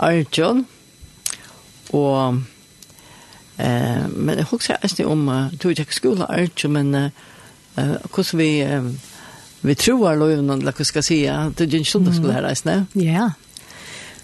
Arjun. 0.00 0.62
Og 1.92 2.40
eh, 3.60 4.06
men 4.08 4.40
jeg 4.40 4.48
husker 4.48 4.80
ikke 4.88 5.04
om, 5.04 5.28
jeg 5.28 5.60
tror 5.60 5.84
ikke 5.84 5.98
skole 5.98 6.30
Arjun, 6.32 6.78
men 6.78 6.94
eh, 6.94 7.28
hvordan 8.08 8.40
vi, 8.40 8.48
eh, 8.64 8.88
vi 9.60 9.76
tror 9.84 10.08
er 10.08 10.22
lovende, 10.24 10.56
eller 10.62 10.72
hva 10.80 10.88
skal 10.88 11.04
jeg 11.04 11.10
si, 11.10 11.20
at 11.28 11.60
det 11.60 11.68
er 11.68 11.82
ikke 11.82 11.92
sånn 11.92 12.08
det 12.08 12.16
skulle 12.16 12.38
her 12.38 12.48
reisende. 12.48 12.86
Ja. 12.96 13.34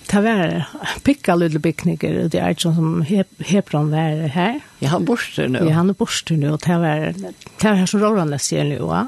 Det 0.07 0.23
var 0.23 0.67
pikka 1.03 1.35
lille 1.35 1.59
bygninger, 1.59 2.29
det 2.31 2.39
er 2.41 2.55
ikke 2.55 2.71
som 2.77 3.03
Hebron 3.43 3.91
var 3.91 4.29
her. 4.31 4.61
Ja, 4.79 4.93
han 4.95 5.07
borster 5.09 5.49
nå. 5.51 5.65
Ja, 5.67 5.81
han 5.81 5.91
er 5.91 5.99
borster 5.99 6.39
nå, 6.39 6.53
og 6.55 6.63
det 6.63 6.77
var, 6.83 7.07
det 7.17 7.65
var 7.65 7.87
så 7.91 7.99
rådende 7.99 8.39
sier 8.43 8.67
nu 8.69 8.79
ja. 8.79 9.07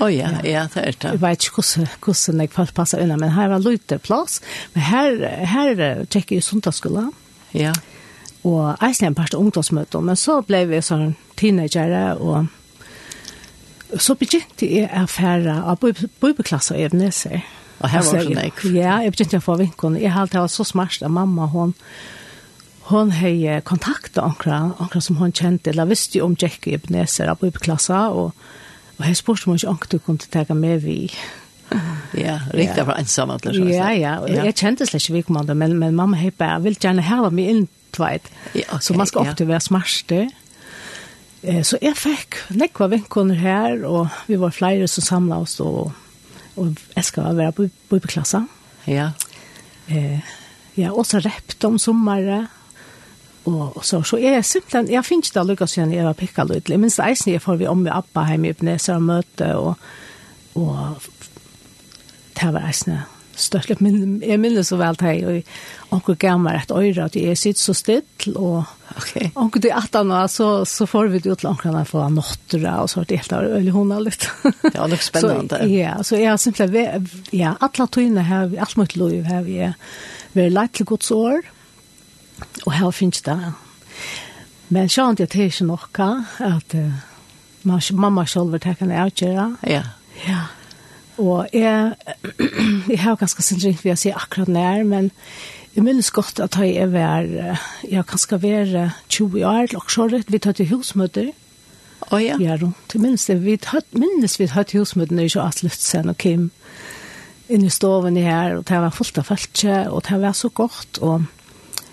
Å 0.00 0.08
ja, 0.08 0.30
ja, 0.48 0.64
det 0.72 0.80
er 0.80 0.96
det. 0.96 1.10
Jeg 1.10 1.20
vet 1.20 1.44
ikke 1.44 1.60
hvordan, 1.60 1.90
hvordan 2.00 2.40
jeg 2.40 2.74
passer 2.78 3.02
unna, 3.04 3.18
men 3.20 3.34
her 3.36 3.50
var 3.52 3.60
lite 3.60 3.98
plass. 4.00 4.38
Men 4.72 4.86
her, 4.88 5.18
her 5.52 5.82
tjekker 6.08 6.38
jeg 6.38 6.46
sundagsskolen. 6.46 7.10
Ja. 7.52 7.74
Og 8.48 8.72
eisen 8.80 9.04
er 9.04 9.12
en 9.12 9.18
parste 9.18 9.36
ungdomsmøte, 9.36 10.00
men 10.00 10.16
så 10.16 10.40
ble 10.48 10.64
vi 10.70 10.80
sånn 10.82 11.12
teenagere, 11.36 12.16
og 12.16 14.00
så 14.00 14.16
begynte 14.16 14.64
jeg 14.64 14.88
å 14.96 15.04
fære 15.12 15.60
av 15.60 15.84
bøybeklasser 15.84 16.80
i 16.80 16.86
Evneser. 16.88 17.42
Ja 17.42 17.61
Og 17.82 17.90
her 17.90 18.06
var 18.06 18.24
sånn 18.24 18.40
ek. 18.44 18.64
Ja, 18.70 18.96
jeg 19.02 19.14
begynte 19.14 19.42
å 19.42 19.44
få 19.44 19.58
vinkon. 19.60 19.98
Jeg 20.00 20.14
halte 20.14 20.38
det 20.38 20.44
var 20.44 20.52
så 20.52 20.66
smart 20.66 21.02
at 21.02 21.12
mamma, 21.12 21.48
hon, 21.50 21.74
hon 22.90 23.12
hei 23.18 23.36
kontakta 23.66 24.24
onkra, 24.26 24.62
onkra 24.82 25.02
som 25.02 25.18
hon 25.20 25.34
kjente, 25.34 25.72
eller 25.72 25.90
visste 25.90 26.20
jo 26.20 26.30
om 26.30 26.36
Jekki 26.38 26.76
i 26.76 26.80
Bneser, 26.82 27.32
på 27.38 27.50
Ibklassa, 27.50 28.04
og, 28.14 28.32
og 28.98 29.06
jeg 29.06 29.18
spurte 29.18 29.48
om 29.48 29.54
hun 29.54 29.60
ikke 29.60 29.72
onkra 29.74 29.94
du 29.94 30.02
kunne 30.06 30.46
ta 30.46 30.58
med 30.58 30.84
vi. 30.86 30.98
Ja, 32.12 32.36
riktig 32.52 32.84
var 32.84 32.98
ensam 33.00 33.30
at 33.32 33.46
det 33.46 33.54
Ja, 33.56 33.88
ja, 33.96 34.18
jeg 34.28 34.56
kjente 34.60 34.86
slett 34.86 35.06
ikke 35.06 35.22
vikkommande, 35.22 35.56
men, 35.56 35.78
men 35.80 35.96
mamma 35.96 36.20
hei 36.20 36.30
bare, 36.30 36.60
vil 36.66 36.76
gjerne 36.76 37.04
hava 37.06 37.32
meg 37.32 37.48
inn, 37.48 37.64
tveit. 37.96 38.28
Ja, 38.52 38.66
okay, 38.68 38.84
så 38.84 38.96
man 38.96 39.08
skal 39.08 39.26
ofte 39.26 39.46
ja. 39.46 39.52
være 39.54 39.64
smarste. 39.64 40.20
Eh, 41.42 41.62
så 41.66 41.80
jeg 41.82 41.96
fikk 41.98 42.38
nekva 42.54 42.90
vinkoner 42.92 43.40
her, 43.40 43.82
og 43.88 44.12
vi 44.28 44.38
var 44.40 44.54
flere 44.54 44.88
som 44.90 45.06
samlet 45.06 45.48
oss, 45.48 45.58
og 45.64 45.92
og 46.56 46.76
jeg 46.96 47.04
skal 47.04 47.36
være 47.36 47.52
på 47.52 47.68
på 47.68 47.96
bibelklasse. 47.96 48.42
Ja. 48.86 49.10
Eh, 49.88 50.20
ja, 50.76 50.90
og 50.92 51.06
så 51.06 51.18
rept 51.18 51.64
om 51.64 51.78
sommeren, 51.78 52.48
og, 53.44 53.76
og 53.76 53.84
så, 53.84 54.02
så 54.02 54.16
er 54.16 54.38
jeg 54.38 54.44
simpelthen, 54.44 54.90
jeg 54.92 55.04
finner 55.04 55.26
ikke 55.26 55.38
det 55.38 55.46
lykkes 55.48 55.76
igjen 55.76 55.94
jeg 55.94 56.06
var 56.06 56.18
pikket 56.18 56.52
litt, 56.52 56.70
jeg 56.70 56.80
minst 56.80 57.00
eisen 57.02 57.32
jeg 57.32 57.42
får 57.42 57.58
vi 57.58 57.66
om 57.66 57.82
i 57.86 57.90
Abba 57.90 58.28
hjemme 58.28 58.52
i 58.52 58.56
Bneser 58.56 59.00
og 59.00 59.02
møte, 59.02 59.48
og, 59.58 59.74
og 60.54 61.02
det 62.38 62.52
var 62.54 62.68
eisen 62.68 63.00
større 63.42 63.76
min 63.80 64.20
jeg 64.22 64.40
minnes 64.40 64.68
så 64.68 64.78
vel 64.80 64.98
hei 65.02 65.16
og 65.28 65.96
onkel 65.96 66.16
gav 66.20 66.40
meg 66.40 66.60
et 66.60 66.74
øyre 66.74 67.06
at 67.08 67.16
jeg 67.18 67.38
sitter 67.38 67.60
så 67.60 67.74
still 67.76 68.36
og 68.36 68.64
okay. 68.96 69.30
onkel 69.34 69.64
til 69.66 69.74
at 69.76 69.98
han 69.98 70.12
så, 70.28 70.64
så 70.68 70.86
får 70.86 71.10
vi 71.12 71.22
det 71.22 71.32
ut 71.32 71.42
til 71.42 71.50
onkel 71.50 71.76
han 71.76 71.88
får 71.88 72.10
nottere 72.14 72.76
og 72.80 72.90
så 72.90 73.00
har 73.00 73.10
det 73.10 73.20
helt 73.22 73.36
av 73.36 73.48
øyne 73.58 73.74
hun 73.74 73.94
litt. 74.02 74.28
Det 74.62 74.76
var 74.78 74.88
nok 74.88 75.02
spennende. 75.02 75.58
Så, 75.62 75.68
ja, 75.68 75.94
så 76.02 76.16
jeg 76.16 76.30
har 76.30 76.38
simpelthen 76.40 77.08
ja, 77.32 77.54
alle 77.60 77.86
tøyene 77.86 78.22
här 78.22 78.46
vi 78.46 78.58
alt 78.58 78.76
mot 78.76 78.96
lov 78.96 79.24
har 79.24 79.42
vi 79.42 79.58
er 79.58 79.74
vært 80.32 80.52
leit 80.52 80.72
til 80.72 80.86
gods 80.86 81.10
år 81.10 81.42
og 82.66 82.72
her 82.72 82.90
finnes 82.90 83.22
det. 83.22 83.36
Men 84.72 84.88
sjant 84.88 85.20
jeg 85.20 85.30
til 85.32 85.50
ikke 85.50 85.68
noe 85.68 86.08
at 86.40 86.74
uh, 86.74 87.02
mamma 87.92 88.24
selv 88.26 88.52
vil 88.52 88.64
kan 88.64 88.90
en 88.90 88.98
avgjøre 89.04 89.46
ja. 89.68 89.82
Ja. 90.26 90.46
Og 91.22 91.48
jeg, 91.54 91.94
jeg 92.92 93.00
har 93.04 93.18
ganske 93.20 93.44
sin 93.46 93.60
ringt 93.62 93.84
ved 93.84 93.94
å 93.94 94.00
si 94.00 94.12
akkurat 94.14 94.50
nær, 94.52 94.82
men 94.88 95.10
jeg 95.72 95.86
minnes 95.86 96.10
godt 96.12 96.42
at 96.42 96.58
jeg 96.60 96.90
var, 96.92 97.24
jeg 97.24 97.96
har 97.96 98.08
ganske 98.08 98.38
vært 98.42 98.98
20 99.08 99.46
år, 99.48 99.76
og 99.78 99.92
så 99.92 100.08
rett 100.10 100.32
vi 100.32 100.42
tar 100.42 100.58
til 100.58 100.68
husmøter. 100.72 101.30
Å 102.12 102.18
ja? 102.20 102.36
Ja, 102.42 102.56
rundt. 102.60 102.92
Jeg 102.92 103.00
minnes 103.04 103.28
det, 103.28 103.38
vi 103.44 103.54
tatt, 103.62 103.86
minnes 103.96 104.34
vi 104.40 104.50
tatt 104.50 104.74
i 104.74 104.80
husmøter 104.82 105.16
når 105.16 105.28
jeg 105.28 105.32
ikke 105.32 105.46
alt 105.46 105.62
Lutsen 105.62 106.12
og 106.12 106.18
Kim 106.20 106.50
inn 107.52 107.64
i 107.66 107.70
stoven 107.72 108.16
her, 108.16 108.58
og 108.58 108.66
det 108.68 108.80
var 108.80 108.94
fullt 108.94 109.20
av 109.20 109.28
feltje, 109.28 109.78
og 109.92 110.04
det 110.08 110.18
var 110.22 110.36
så 110.36 110.50
godt, 110.56 111.00
og 111.04 111.28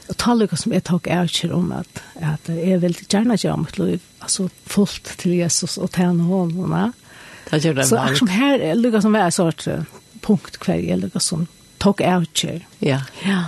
og 0.10 0.18
talluga 0.18 0.58
som 0.58 0.74
jeg 0.74 0.82
tok 0.90 1.08
er 1.12 1.28
ikke 1.30 1.52
om 1.54 1.70
at, 1.78 2.00
at 2.18 2.50
jeg 2.50 2.80
vil 2.82 2.96
gjerne 3.04 3.38
gjøre 3.38 3.62
mitt 3.62 3.78
liv, 3.78 4.06
altså 4.26 4.48
fullt 4.66 5.12
til 5.22 5.36
Jesus 5.38 5.78
og 5.78 5.92
tjene 5.94 6.26
hånden, 6.26 6.64
og 6.64 6.72
Det 7.52 7.62
gjør 7.64 7.80
det 7.80 7.88
Så 7.90 7.98
akkurat 8.02 8.36
her 8.36 8.66
er 8.72 8.84
det 8.84 9.02
som 9.04 9.16
er 9.16 9.28
et 9.28 9.34
sort 9.34 9.68
punkt 10.26 10.60
hver 10.66 10.80
er 10.80 11.00
lukket 11.02 11.24
som 11.26 11.48
tok 11.80 12.02
avtjør. 12.02 12.62
Ja. 12.84 13.02
Ja. 13.26 13.42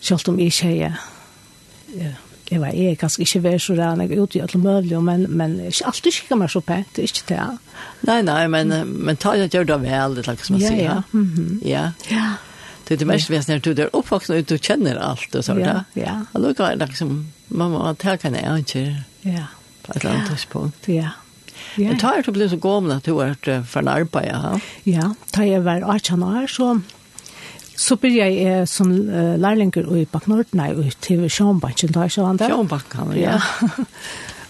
Selv 0.00 0.28
om 0.28 0.38
jeg 0.38 0.52
ikke 0.52 0.74
er 0.90 1.00
jeg 2.50 2.60
var 2.60 2.74
jeg 2.76 2.98
kanskje 3.00 3.24
ikke 3.24 3.40
vært 3.46 3.62
så 3.64 3.74
rann 3.78 4.02
jeg 4.04 4.12
er 4.12 4.20
ute 4.20 4.38
i 4.38 4.42
alle 4.44 4.58
mulige, 4.60 5.00
men, 5.00 5.24
men 5.32 5.54
ikke 5.64 5.86
alltid 5.88 6.12
kikker 6.18 6.38
meg 6.38 6.50
så 6.52 6.60
pent, 6.60 6.98
ikke 7.00 7.24
det. 7.30 7.44
Nei, 8.04 8.18
nei, 8.26 8.42
men, 8.52 8.74
men 8.84 9.16
ta 9.20 9.32
det 9.40 9.48
gjør 9.54 9.70
det 9.70 9.78
vel, 9.86 10.18
det 10.18 10.26
er 10.28 10.42
som 10.44 10.58
man 10.58 10.64
sier. 10.66 10.82
Ja, 10.82 10.98
ja. 11.08 11.62
Ja. 11.64 11.84
ja. 12.12 12.26
Det 12.84 12.98
er 12.98 13.00
det 13.00 13.08
mest 13.08 13.30
vesentlig 13.32 13.76
du 13.78 13.82
er 13.86 13.94
oppvaksen 13.96 14.36
og 14.36 14.48
du 14.50 14.58
kjenner 14.58 15.00
alt 15.00 15.32
og 15.32 15.44
sånt. 15.46 15.64
Ja, 15.64 15.80
ja. 15.96 16.18
Og 16.36 16.44
da 16.44 16.68
er 16.68 16.76
det 16.76 16.90
liksom, 16.92 17.14
man 17.48 17.72
må 17.72 17.92
ta 17.96 18.18
henne, 18.20 18.44
jeg 18.44 18.66
ikke. 18.66 18.84
Ja. 19.24 19.46
På 19.84 19.94
et 19.94 20.02
eller 20.02 20.18
annet 20.18 20.34
tidspunkt. 20.34 20.88
Ja. 20.92 21.16
Ja. 21.76 21.90
Jeg 21.90 22.00
tar 22.02 22.20
til 22.22 22.32
å 22.32 22.36
bli 22.36 22.50
så 22.52 22.58
gammel 22.62 22.96
at 22.96 23.06
du 23.06 23.14
har 23.16 23.34
vært 23.34 23.66
for 23.70 23.82
en 23.82 23.90
arbeid, 23.92 24.28
ja. 24.30 24.52
Ja, 24.88 25.08
da 25.34 25.46
jeg 25.46 25.64
var 25.66 25.82
18 25.82 26.22
år, 26.26 26.46
så, 26.50 26.68
så 27.74 27.98
begynte 28.00 28.28
jeg 28.28 28.68
som 28.70 28.92
uh, 28.92 29.34
lærlinger 29.40 29.90
i 29.98 30.04
Baknord, 30.10 30.52
nei, 30.54 30.70
til 31.04 31.26
Sjønbanken, 31.26 31.94
da 31.96 32.06
jeg 32.06 32.24
han 32.24 32.40
der. 32.40 32.54
Sjånbakken, 32.54 33.16
ja. 33.18 33.40
ja. 33.40 33.88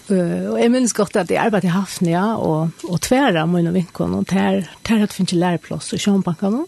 Uh, 0.04 0.52
og 0.52 0.58
jeg 0.60 0.68
minns 0.68 0.92
godt 0.92 1.16
at 1.16 1.30
jeg 1.32 1.40
arbeidde 1.40 1.70
i 1.70 1.72
Hafnia 1.72 2.12
ja, 2.12 2.24
og, 2.36 2.74
og 2.84 2.98
tværa 3.00 3.46
av 3.46 3.48
mine 3.48 3.72
vinkene, 3.72 4.20
og 4.20 4.28
der, 4.28 4.66
der 4.84 5.00
hadde 5.00 5.16
finnet 5.16 5.38
læreplass 5.40 5.94
i 5.96 6.00
Sjønbanken. 6.02 6.66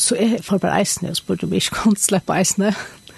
Så 0.00 0.16
jeg 0.16 0.42
får 0.44 0.60
bare 0.60 0.80
eisene, 0.80 1.12
og 1.12 1.16
spurte 1.16 1.48
om 1.48 1.54
jeg 1.56 1.64
ikke 1.64 1.78
kunne 1.82 2.00
slippe 2.00 2.36
eisene. 2.36 2.74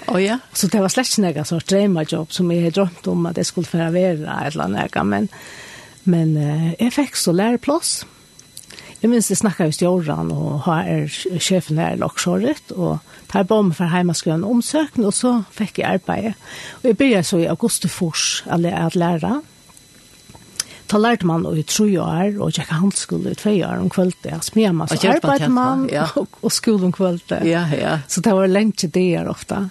Oh, 0.07 0.23
ja. 0.23 0.39
Så 0.55 0.67
det 0.71 0.81
var 0.83 0.91
slett 0.91 1.11
ikke 1.11 1.23
noe 1.23 1.45
sånn 1.47 1.67
drømmejobb 1.71 2.33
som 2.35 2.51
jeg 2.51 2.75
drømte 2.75 3.13
om 3.13 3.29
at 3.31 3.39
jeg 3.39 3.49
skulle 3.51 3.71
få 3.71 3.83
være 3.95 4.17
et 4.17 4.55
eller 4.55 4.65
annet, 4.67 4.99
men 5.07 5.29
Men 6.05 6.37
eh, 6.37 6.73
jeg 6.81 6.95
fikk 6.97 7.19
så 7.19 7.35
læreplass. 7.37 8.03
Jeg 9.03 9.11
minns 9.11 9.31
jeg 9.33 9.41
snakket 9.41 9.73
just 9.73 9.83
i 9.83 9.87
åren, 9.91 10.31
og 10.31 10.61
her 10.69 10.87
er 10.87 11.41
sjefen 11.43 11.81
her 11.83 11.97
laksjåret, 11.99 12.71
og 12.77 13.01
tar 13.33 13.49
bom 13.51 13.73
for 13.75 13.91
heimaskøen 13.91 14.45
hjemmeskriven 14.45 14.45
omsøkende, 14.47 15.09
og 15.11 15.17
så 15.17 15.33
fikk 15.51 15.81
jeg 15.83 15.99
arbeid. 15.99 16.37
Og 16.83 16.93
jeg 16.93 16.99
begynte 17.01 17.27
så 17.27 17.41
i 17.43 17.49
augustefors 17.51 18.45
at 18.47 18.63
lære. 18.95 19.41
Da 20.93 20.99
lærte 21.01 21.27
man 21.27 21.47
i 21.57 21.63
tre 21.67 21.89
år, 21.99 22.39
og 22.39 22.53
jeg 22.55 22.69
kan 22.69 22.83
handskole 22.85 23.33
i 23.33 23.35
tve 23.35 23.57
år 23.67 23.83
om 23.83 23.91
kvølte. 23.91 24.29
Jeg 24.29 24.45
smed 24.45 24.73
meg, 24.77 24.93
så 24.93 25.15
arbeidde 25.17 25.49
man, 25.49 25.87
ja. 25.91 26.07
og, 26.21 26.29
og 26.43 26.53
skole 26.53 26.87
om 26.87 26.93
kvølte. 26.93 27.41
Ja, 27.49 27.67
ja. 27.73 27.99
Så 28.07 28.21
det 28.21 28.35
var 28.37 28.47
lenge 28.47 28.87
det 28.87 29.27
ofte. 29.27 29.65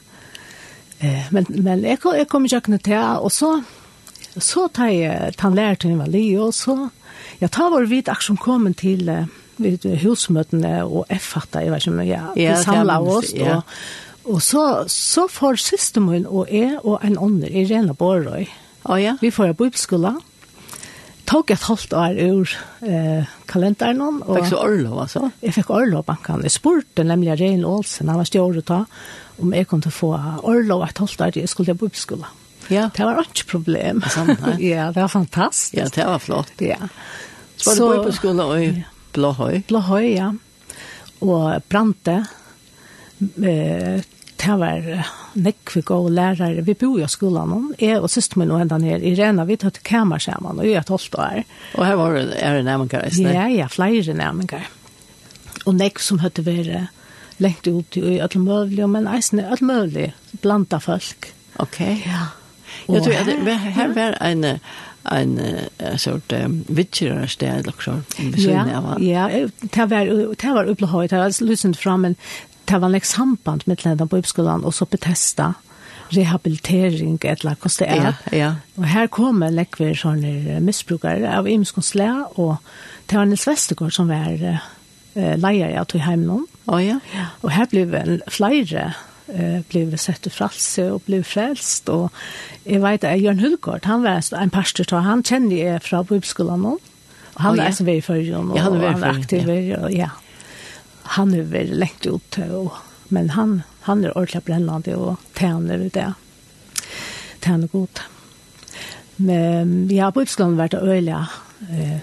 Eh, 0.99 1.29
men, 1.31 1.45
men 1.49 1.85
jeg, 1.85 2.01
jeg 2.03 2.27
kom 2.27 2.45
ikke 2.45 2.77
til, 2.77 2.99
og 2.99 3.31
så 3.31 3.61
Så 4.37 4.67
tar 4.71 4.91
jeg 4.93 5.35
tannlæreren 5.39 5.99
var 5.99 6.11
li, 6.11 6.23
og 6.39 6.53
så, 6.55 6.77
ja, 7.41 7.49
ta 7.51 7.67
var 7.73 7.87
vidt 7.89 8.11
akkurat 8.11 8.39
kommet 8.39 8.77
til 8.79 9.09
uh, 9.11 9.25
vid 9.61 9.85
husmøtene 10.03 10.79
og 10.85 11.05
F-fatta, 11.11 11.63
jeg 11.65 11.73
vet 11.73 11.83
ikke 11.83 11.93
om 11.93 12.01
jeg, 12.05 12.09
ja, 12.39 12.55
vi 12.55 12.63
samlet 12.63 13.11
oss, 13.17 13.33
ja. 13.35 13.59
og, 13.59 14.33
og 14.35 14.41
så, 14.45 14.65
så 14.91 15.27
får 15.31 15.61
systemen 15.61 16.25
og 16.29 16.51
jeg 16.51 16.79
og 16.83 17.01
en 17.05 17.19
ånder, 17.19 17.51
Irene 17.51 17.95
Borøy, 17.97 18.47
oh, 18.85 18.97
ja. 19.01 19.17
vi 19.21 19.33
får 19.33 19.51
en 19.51 19.59
bibelskola, 19.59 20.15
tok 21.31 21.53
et 21.53 21.63
halvt 21.63 21.93
år 21.95 22.17
ur 22.25 22.53
eh, 22.83 23.29
kalenderen. 23.47 24.19
Og 24.25 24.35
fikk 24.35 24.49
så 24.49 24.59
orlov, 24.65 24.97
altså? 25.05 25.29
Jeg 25.39 25.55
fikk 25.55 25.69
orlov, 25.71 26.03
bankan. 26.09 26.43
Jeg 26.43 26.51
spurte 26.51 27.05
nemlig 27.07 27.37
Rein 27.39 27.63
Olsen, 27.67 28.11
han 28.11 28.19
var 28.19 28.27
stjåret 28.27 28.67
da, 28.67 28.81
om 29.39 29.55
jeg 29.55 29.69
kunne 29.71 29.93
få 29.95 30.11
orlov 30.43 30.83
et 30.89 30.99
halvt 30.99 31.27
år, 31.27 31.39
jeg 31.39 31.51
skulle 31.51 31.71
til 31.71 31.79
bibelskola. 31.79 32.33
Ja. 32.71 32.87
Det 32.95 33.05
var 33.05 33.19
ikke 33.25 33.47
problem. 33.51 34.03
ja, 34.59 34.87
det 34.95 35.01
var 35.01 35.11
fantastisk. 35.11 35.75
Ja, 35.77 35.89
det 35.95 36.07
var 36.07 36.19
flott. 36.23 36.53
Ja. 36.63 36.79
Så 37.61 37.75
var 37.87 37.99
du 37.99 38.07
på 38.09 38.15
skolan 38.15 38.55
i 38.61 38.69
Blåhøy? 39.13 39.61
Blåhøy, 39.67 40.07
ja. 40.15 40.31
Og 41.21 41.63
Brante, 41.69 42.21
eh, 43.19 43.99
det 44.41 44.55
var 44.57 44.87
nekve 45.37 45.83
gode 45.85 46.13
lærere. 46.15 46.63
Vi 46.65 46.73
bor 46.73 46.97
jo 46.97 47.05
i 47.05 47.11
skolen. 47.11 47.73
Jeg 47.79 47.99
og 48.01 48.09
søster 48.09 48.39
min 48.41 48.51
og 48.51 48.63
enda 48.63 48.79
ned 48.81 49.03
i 49.05 49.13
Rena, 49.19 49.45
vi 49.45 49.59
tatt 49.61 49.81
kammer 49.85 50.21
sammen, 50.23 50.59
og 50.59 50.65
jeg 50.65 50.79
er 50.79 50.87
tolvt 50.87 51.19
år. 51.19 51.43
Og 51.75 51.85
her 51.85 51.99
var 51.99 52.17
det, 52.17 52.25
er 52.39 52.57
det 52.57 52.65
nærmere, 52.65 53.05
ikke? 53.11 53.35
Ja, 53.35 53.45
ja, 53.51 53.67
flere 53.69 54.15
nærmere. 54.17 54.63
Og 55.65 55.75
nekve 55.75 56.01
som 56.01 56.23
høtte 56.23 56.45
være 56.45 56.87
lengt 57.41 57.67
ut 57.67 57.97
i 57.97 58.19
alle 58.21 58.41
mulige, 58.41 58.87
men 58.87 59.09
eisne 59.09 59.45
alle 59.45 59.67
mulige, 59.67 60.13
blanda 60.41 60.79
folk. 60.81 61.33
Ok. 61.61 61.79
Ja. 62.05 62.31
Jag 62.87 63.03
tror 63.03 63.15
att 63.15 63.45
det 63.45 63.51
här 63.53 63.87
var 63.87 64.17
en 64.21 64.59
en 65.03 65.39
sort 65.97 66.33
witcherer 66.67 67.27
ställ 67.27 67.69
också 67.69 68.01
Ja, 68.37 68.67
ja, 68.99 69.49
det 69.59 69.85
var 69.85 70.35
det 70.35 70.53
var 70.53 70.63
upplehöjt. 70.63 71.09
Det 71.09 71.17
har 71.17 71.43
lyssnat 71.43 71.77
fram 71.77 72.05
en 72.05 72.15
det 72.65 72.77
var 72.77 72.95
ett 72.95 73.05
samband 73.05 73.63
mellan 73.65 74.07
på 74.07 74.17
uppskolan 74.17 74.63
och 74.63 74.75
så 74.75 74.85
betesta 74.85 75.53
rehabilitering 76.11 77.19
eller 77.23 77.55
hva 77.55 77.71
det 77.79 77.87
er. 77.87 78.03
Ja, 78.03 78.37
ja. 78.37 78.49
Og 78.77 78.85
her 78.91 79.07
kommer 79.07 79.53
lekver 79.53 79.95
sånne 79.95 80.59
misbrukere 80.63 81.31
av 81.37 81.47
imskonslæ, 81.47 82.09
og 82.35 82.57
det 83.09 83.17
var 83.17 83.29
Nils 83.29 83.47
Vestergaard 83.47 83.95
som 83.95 84.11
var 84.11 84.35
uh, 85.15 85.35
leier 85.39 85.77
av 85.79 85.87
tog 85.91 86.03
hjemme 86.03 86.27
noen. 86.27 86.47
Ja. 86.81 86.99
Og 87.41 87.51
her 87.51 87.67
en 87.71 88.21
flere 88.31 88.91
eh 89.33 89.61
blev 89.69 89.97
sett 89.97 90.21
till 90.21 90.31
fralse 90.31 90.91
och 90.91 91.01
blev 91.05 91.23
frälst 91.23 91.89
och 91.89 92.13
jag 92.63 92.79
vet 92.81 93.03
att 93.03 93.19
Jörn 93.19 93.39
Hulgård 93.39 93.85
han 93.85 94.03
var 94.03 94.33
en 94.35 94.49
pastor 94.49 94.83
så 94.83 94.95
han 94.95 95.23
kände 95.23 95.55
jag 95.55 95.83
från 95.83 96.05
bibelskolan 96.05 96.65
och 96.65 96.79
han 97.33 97.59
är 97.59 97.71
så 97.71 97.83
väl 97.83 98.01
för 98.01 98.15
Jörn 98.15 98.51
och 98.51 98.59
han 98.59 98.79
var 98.79 99.09
aktiv 99.09 99.49
ja. 99.49 99.89
ja. 99.89 100.09
Han 101.03 101.33
är 101.33 101.41
väl 101.41 101.79
lätt 101.79 102.05
ut 102.05 102.37
och 102.37 102.73
men 103.07 103.29
han 103.29 103.61
han 103.81 104.05
är 104.05 104.17
ordentligt 104.17 104.45
brännande 104.45 104.95
och 104.95 105.19
tänder 105.33 105.77
ut 105.77 105.93
det. 105.93 106.13
Tänder 107.39 107.67
gott. 107.67 108.01
Men 109.15 109.87
vi 109.87 109.99
har 109.99 110.11
på 110.11 110.19
bibelskolan 110.19 110.57
varit 110.57 110.73
öliga 110.73 111.27
eh 111.59 111.97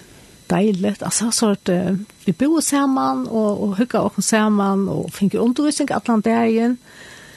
deiligt. 0.49 1.03
Alltså 1.03 1.31
så 1.31 1.51
att 1.51 1.69
uh, 1.69 1.97
vi 2.25 2.33
bor 2.33 2.61
sammen, 2.61 3.29
och 3.29 3.63
och 3.63 3.77
hugger 3.77 4.01
oss 4.01 4.27
sammen, 4.27 4.89
och 4.89 5.13
finner 5.13 5.37
undervisning 5.37 5.89
alle 5.93 6.21
dagen 6.23 6.77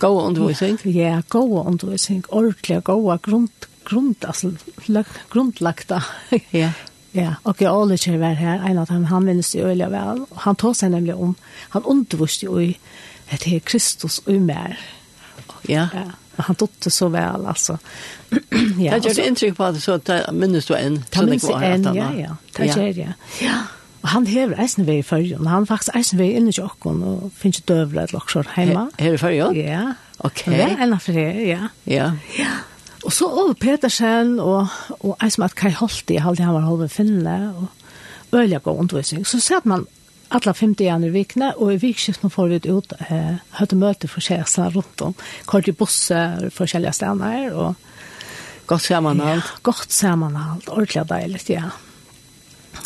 god 0.01 0.21
undervisning? 0.27 0.79
Ja, 0.83 1.21
gå 1.29 1.63
undervisning. 1.63 2.23
Ordentlig 2.29 2.83
gå 2.83 3.17
grund, 3.23 3.67
grund, 3.85 4.25
altså, 4.25 4.51
grundlagta. 5.29 6.01
ja. 6.51 6.71
Ja, 7.11 7.33
og 7.43 7.59
jeg 7.59 7.67
alle 7.67 7.97
kjer 7.99 8.21
var 8.21 8.37
her, 8.39 8.61
en 8.63 8.77
av 8.79 8.87
dem, 8.87 9.03
han 9.09 9.25
minnes 9.27 9.49
det 9.51 9.65
øyelig 9.65 9.89
vel, 9.91 10.21
og 10.31 10.37
han 10.45 10.55
tog 10.55 10.77
seg 10.79 10.93
nemlig 10.93 11.17
om, 11.19 11.33
han 11.73 11.83
underviste 11.83 12.47
jo 12.47 12.55
i, 12.63 12.69
det 13.31 13.51
er 13.51 13.65
Kristus 13.67 14.21
og 14.23 14.39
mer. 14.45 14.77
Ja. 15.67 15.89
ja. 15.91 16.05
Han 16.41 16.55
tog 16.55 16.69
det 16.83 16.91
så 16.91 17.09
väl 17.11 17.45
alltså. 17.45 17.77
ja, 18.79 18.99
det 18.99 19.07
gör 19.07 19.15
det 19.15 19.27
inntrykk 19.27 19.57
på 19.57 19.63
at 19.63 19.83
så 19.83 19.91
att 19.91 20.09
minns 20.33 20.65
du 20.65 20.75
en, 20.75 21.03
så 21.11 21.25
det 21.25 21.41
går 21.41 21.63
att 21.63 21.85
han. 21.85 21.95
Ja, 21.95 22.13
ja, 22.17 22.35
det 22.57 22.65
gjør 22.65 22.93
det, 22.93 23.01
ja. 23.01 23.13
Ja. 23.41 23.59
Og 24.01 24.09
han 24.09 24.25
hever 24.25 24.57
eisen 24.61 24.87
vei 24.87 24.97
i 25.01 25.05
fyrjon, 25.05 25.45
han 25.47 25.67
faktisk 25.69 25.95
eisen 25.97 26.17
vei 26.21 26.31
inni 26.37 26.53
tjokkon, 26.55 27.03
og 27.05 27.29
finnes 27.37 27.61
ikke 27.61 27.73
døvre 27.73 28.07
et 28.07 28.13
loksjår 28.15 28.49
heima. 28.55 28.87
He, 28.97 29.05
her 29.05 29.17
i 29.17 29.21
fyrjon? 29.21 29.59
Ja. 29.59 29.83
Ok. 30.25 30.47
Ja, 30.49 30.71
enn 30.81 30.95
af 30.97 31.05
det, 31.05 31.27
ja. 31.47 31.69
Ja. 31.89 32.11
Ja. 32.37 32.51
Og 33.05 33.13
så 33.13 33.25
over 33.29 33.53
Petersen, 33.57 34.35
og, 34.39 34.67
og 34.99 35.15
eisen 35.21 35.41
med 35.41 35.51
at 35.51 35.57
Kai 35.57 35.71
Holti, 35.73 36.19
halde 36.21 36.45
han 36.45 36.57
var 36.57 36.65
halve 36.65 36.89
finne, 36.89 37.37
og 37.57 38.37
øyla 38.37 38.61
gå 38.61 38.73
undervisning. 38.73 39.25
Så 39.27 39.39
ser 39.41 39.65
man 39.65 39.87
alla 40.31 40.53
50 40.53 40.81
igjen 40.81 41.05
i 41.05 41.13
vikene, 41.13 41.53
og 41.57 41.73
i 41.73 41.79
vikskiften 41.81 42.31
får 42.33 42.51
vi 42.53 42.59
ut 42.71 42.93
eh, 43.09 43.41
høyde 43.57 43.77
møte 43.77 44.09
for 44.09 44.23
kjæresten 44.23 44.69
rundt 44.75 45.01
om, 45.05 45.15
kort 45.45 45.67
i 45.67 45.75
busse 45.75 46.21
kjælja 46.57 46.93
stener, 46.95 47.53
og 47.53 47.75
Godt 48.71 48.81
sammanhalt. 48.81 49.43
Ja, 49.43 49.59
godt 49.63 49.91
sammanhalt. 49.91 50.69
Ordentlig 50.69 51.03
deilig, 51.09 51.41
ja. 51.49 51.73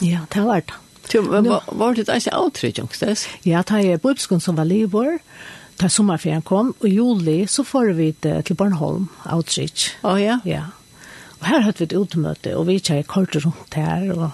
Ja, 0.02 0.24
det 0.26 0.40
har 0.40 0.48
vært 0.48 0.72
det. 0.72 0.85
Var 1.14 1.94
det 1.98 2.08
ikke 2.10 2.34
avtrykk, 2.34 2.80
Jongstes? 2.80 3.28
Ja, 3.46 3.62
det 3.68 3.84
er 3.86 4.02
budskund 4.02 4.42
som 4.42 4.58
var 4.58 4.66
livet 4.66 5.22
Da 5.80 5.90
sommerferien 5.92 6.42
kom, 6.42 6.74
og 6.80 6.88
i 6.88 6.96
juli 6.96 7.48
så 7.52 7.64
får 7.68 7.94
vi 7.98 8.14
det 8.24 8.46
til 8.48 8.56
Bornholm, 8.56 9.10
outreach. 9.26 9.90
Å 10.04 10.14
oh, 10.14 10.22
ja? 10.22 10.40
Ja. 10.48 10.70
Og 11.42 11.50
her 11.50 11.66
hadde 11.66 11.82
vi 11.82 11.90
et 11.90 11.98
utemøte, 11.98 12.54
og 12.56 12.70
vi 12.70 12.80
kjører 12.80 13.04
kort 13.04 13.36
rundt 13.36 13.76
her, 13.76 14.08
og 14.16 14.30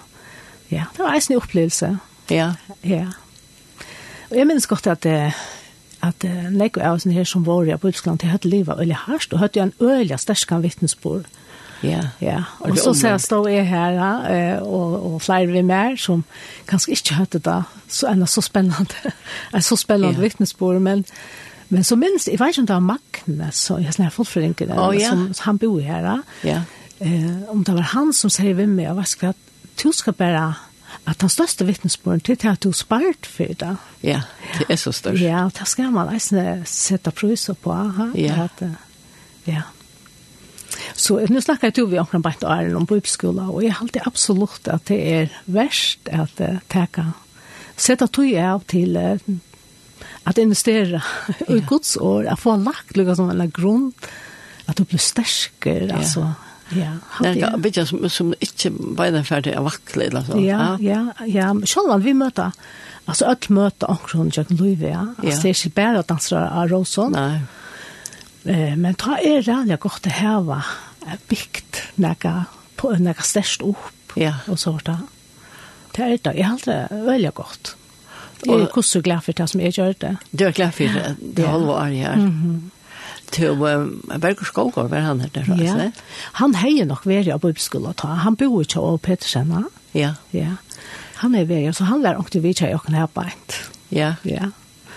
ja, 0.69 0.85
det 0.93 1.01
var 1.01 1.17
en 1.17 1.39
opplevelse. 1.39 1.89
Ja. 2.29 2.51
Ja. 2.85 3.07
Og 4.29 4.37
jeg 4.37 4.47
minnes 4.47 4.69
godt 4.69 4.87
at 4.87 5.03
det 5.03 5.33
at 6.01 6.23
uh, 6.25 6.49
er 6.49 6.97
sånn 6.97 7.13
her 7.13 7.27
som 7.29 7.43
var 7.45 7.67
i 7.69 7.77
Budskland, 7.77 8.21
de 8.21 8.29
hadde 8.31 8.49
livet 8.49 8.77
veldig 8.77 9.03
hardt, 9.05 9.33
og 9.33 9.41
hadde 9.43 9.59
jo 9.59 9.65
en 9.67 9.73
øyelig 9.81 10.17
sterskan 10.23 10.63
vittnesbord. 10.63 11.27
Ja, 11.83 12.01
ja. 12.21 12.39
Og 12.59 12.77
så 12.77 12.93
ser 12.93 13.15
jeg 13.15 13.21
stå 13.23 13.39
jeg 13.49 13.67
her, 13.67 13.95
ja, 13.97 14.59
og, 14.61 15.13
og 15.13 15.21
flere 15.21 15.47
vi 15.51 15.61
mer, 15.65 15.95
som 15.97 16.23
kanskje 16.69 16.97
ikke 16.97 17.17
hørte 17.17 17.39
det, 17.39 17.61
så 17.89 18.11
er 18.11 18.19
det 18.21 18.29
så 18.29 18.41
spennende, 18.45 19.13
er 19.53 19.65
så 19.65 19.77
spennende 19.79 20.13
ja. 20.13 20.21
vittnesbord, 20.21 20.81
men, 20.81 21.05
men 21.69 21.83
så 21.83 21.95
minst, 21.95 22.27
jeg 22.27 22.39
vet 22.39 22.53
ikke 22.53 22.65
om 22.65 22.67
det 22.67 22.75
var 22.75 22.87
Magne, 22.91 23.51
så 23.51 23.79
jeg 23.81 23.93
snakker 23.97 24.15
fortfrinket 24.19 24.69
der, 24.69 24.81
oh, 24.81 24.95
ja. 24.95 25.09
som 25.09 25.29
han 25.39 25.61
bor 25.61 25.79
her, 25.79 26.05
ja. 26.05 26.17
ja. 26.43 26.61
Eh, 27.01 27.49
om 27.49 27.63
det 27.65 27.73
var 27.73 27.93
han 27.95 28.13
som 28.13 28.29
sier 28.29 28.53
vi 28.53 28.67
med, 28.69 28.91
og 28.91 28.99
hva 28.99 29.07
skal 29.09 29.31
jeg, 29.31 29.71
du 29.81 29.89
skal 29.95 30.13
bare, 30.13 30.53
at 31.09 31.21
den 31.21 31.31
største 31.33 31.65
vittnesborden 31.65 32.21
til 32.21 32.49
at 32.51 32.63
du 32.63 32.71
spart 32.75 33.25
for 33.25 33.49
det. 33.57 33.75
Ja, 34.03 34.21
det 34.59 34.67
er 34.69 34.75
så 34.77 34.91
størst. 35.01 35.21
Ja, 35.23 35.45
og 35.47 35.53
det 35.57 35.67
skal 35.67 35.89
man 35.93 36.11
nesten 36.13 36.65
sette 36.69 37.13
priser 37.15 37.57
på, 37.57 37.73
ha? 37.73 38.11
Ja. 38.15 38.45
At, 38.45 38.65
ja. 39.47 39.63
Så 41.01 41.19
nu 41.29 41.41
snackar 41.41 41.67
jag 41.67 41.73
till 41.73 41.85
vi 41.85 41.99
om 41.99 42.21
bara 42.21 42.33
åren 42.43 42.75
om 42.75 42.85
bibelskola 42.85 43.49
och 43.49 43.63
jag 43.63 43.75
alltid 43.79 44.01
absolut 44.05 44.67
att 44.67 44.85
det 44.85 45.13
är 45.13 45.29
värst 45.45 45.99
att 46.11 46.41
uh, 46.41 46.57
täcka 46.67 47.11
sätta 47.75 48.07
tog 48.07 48.35
av 48.35 48.59
till 48.59 48.97
uh, 48.97 49.17
att 50.23 50.37
investera 50.37 51.03
i 51.47 51.59
Guds 51.59 51.97
år, 51.97 52.27
att 52.27 52.39
få 52.39 52.55
lagt 52.55 52.97
liksom 52.97 53.15
som 53.15 53.41
en 53.41 53.49
grund 53.49 53.93
att 54.65 54.75
du 54.75 54.83
blir 54.83 54.99
starkare 54.99 55.85
ja. 55.85 55.95
alltså 55.95 56.33
Ja, 56.69 56.97
det 57.19 57.41
är 57.41 57.57
bitte 57.57 57.85
som 57.85 58.09
som 58.09 58.33
inte 58.39 58.69
bara 58.69 59.23
färdig 59.23 59.55
av 59.55 59.63
vackla 59.63 60.03
eller 60.03 60.23
så. 60.23 60.39
Ja, 60.39 60.77
ja, 60.79 61.13
ja, 61.25 61.55
själv 61.65 62.03
vi 62.03 62.13
möta. 62.13 62.51
Alltså 63.05 63.25
att 63.25 63.49
möta 63.49 63.85
omkring 63.85 64.31
Jack 64.33 64.49
Louis, 64.49 64.79
ja. 64.79 65.07
Alltså 65.17 65.41
det 65.41 65.49
är 65.49 65.65
inte 65.65 65.81
bara 65.81 65.99
att 65.99 66.07
dansa 66.07 66.49
av 66.49 66.67
Rosen. 66.67 67.11
Nej. 67.11 67.41
Eh, 68.43 68.75
men 68.75 68.95
ta 68.95 69.17
er 69.17 69.41
det 69.41 69.65
jag 69.69 69.79
gott 69.79 70.07
att 70.07 70.11
häva 70.11 70.63
bygd 71.29 71.81
nega 72.01 72.45
på 72.79 72.93
nega 72.97 73.23
størst 73.25 73.63
opp 73.65 74.15
ja. 74.19 74.35
og 74.51 74.59
så 74.59 74.75
vart 74.75 74.89
det. 74.89 74.97
Det 75.95 76.03
er 76.05 76.17
det, 76.17 76.35
jeg 76.39 76.47
har 76.47 76.65
det 76.65 77.05
veldig 77.07 77.33
godt. 77.35 77.75
Og 78.41 78.47
hvordan 78.47 78.67
er 78.67 78.77
også 78.77 79.01
glad 79.05 79.21
for 79.21 79.37
det 79.37 79.49
som 79.49 79.61
jeg 79.61 79.75
gjør 79.77 79.97
det? 80.01 80.11
Du 80.31 80.45
er 80.45 80.55
glad 80.55 80.71
for 80.71 80.83
det, 80.83 81.15
det 81.19 81.45
er 81.45 81.51
halve 81.51 81.73
år 81.73 81.93
her. 81.93 82.15
Mm 82.15 82.29
-hmm. 82.29 82.69
Til 83.31 83.55
Berger 84.19 84.45
Skogård 84.45 84.89
var 84.89 84.99
han 84.99 85.21
her 85.21 85.29
der, 85.29 85.55
ja. 85.63 85.91
Han 86.33 86.55
heier 86.55 86.85
nok 86.85 87.07
være 87.07 87.39
på 87.39 87.47
bibelskolen 87.47 87.93
ta. 87.93 88.07
Han 88.07 88.35
bor 88.35 88.61
ikke 88.61 88.79
av 88.79 88.97
Petersen, 88.97 89.65
ja. 89.93 90.13
Ja. 90.33 90.55
Han 91.15 91.35
er 91.35 91.45
være, 91.45 91.73
så 91.73 91.83
han 91.83 92.03
var 92.03 92.15
ordentlig 92.15 92.43
vidtjøy 92.43 92.73
og 92.73 92.83
kan 92.83 92.93
her 92.93 93.05
på 93.05 93.23
Ja. 93.91 94.13
Ja. 94.25 94.51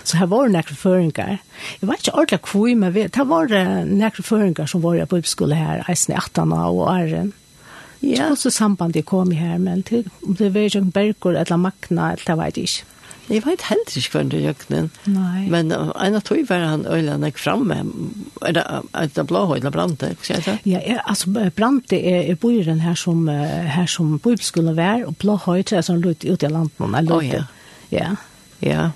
Så 0.04 0.18
her 0.20 0.28
var 0.28 0.46
det 0.46 0.52
nekre 0.58 0.76
føringer. 0.76 1.38
Jeg 1.80 1.88
vet 1.88 2.02
ikke 2.02 2.14
ordentlig 2.14 2.40
hvor 2.50 2.74
men 2.76 2.94
vet. 2.94 3.16
Her 3.16 3.24
var 3.24 3.48
nekre 3.88 4.22
føringer 4.22 4.68
som 4.68 4.82
var 4.84 5.00
på 5.08 5.22
uppskolen 5.22 5.56
her, 5.56 5.84
eisen 5.88 6.12
i 6.14 6.18
18 6.20 6.52
og 6.52 6.82
æren. 6.92 7.32
Ja. 8.04 8.34
Så 8.36 8.50
samband 8.52 8.96
jeg 8.96 9.06
kom 9.08 9.30
her, 9.32 9.56
men 9.58 9.82
til, 9.82 10.04
om 10.26 10.36
det 10.36 10.52
var 10.54 10.68
ikke 10.68 10.84
berger 10.92 11.38
eller 11.40 11.56
magna, 11.56 12.10
eller 12.12 12.26
det 12.26 12.36
vet 12.38 12.58
jeg 12.58 12.68
ikke. 12.68 12.90
Jeg 13.24 13.40
vet 13.46 13.62
heller 13.70 13.94
ikke 13.96 14.10
hva 14.12 14.22
det 14.28 14.40
gjør 14.42 14.50
gjøkken. 14.50 14.88
Men 15.48 15.70
en 15.72 16.16
av 16.18 16.24
tog 16.28 16.42
var 16.50 16.64
han 16.68 16.82
øyne 16.84 17.30
gikk 17.30 17.38
framme. 17.40 17.78
Er 18.44 18.52
det, 18.58 18.64
er 18.92 19.08
det 19.16 19.24
blå 19.30 19.46
høyde 19.48 19.72
brante? 19.72 20.10
Ja, 20.28 20.82
er, 20.82 21.00
altså 21.08 21.32
brante 21.56 21.96
er, 21.96 22.28
er 22.34 22.36
bøyren 22.36 22.82
her 22.84 22.98
som, 23.00 23.24
her 23.28 23.88
som 23.88 24.18
bøybel 24.20 24.68
var, 24.76 25.06
og 25.08 25.16
blå 25.22 25.38
høyde 25.46 25.78
er 25.78 25.86
sånn 25.86 26.04
løyt 26.04 26.26
ut 26.28 26.44
i 26.44 26.52
landet. 26.52 27.08
Oh, 27.08 27.24
ja. 27.24 27.46
Ja. 27.94 28.12
Ja 28.60 28.90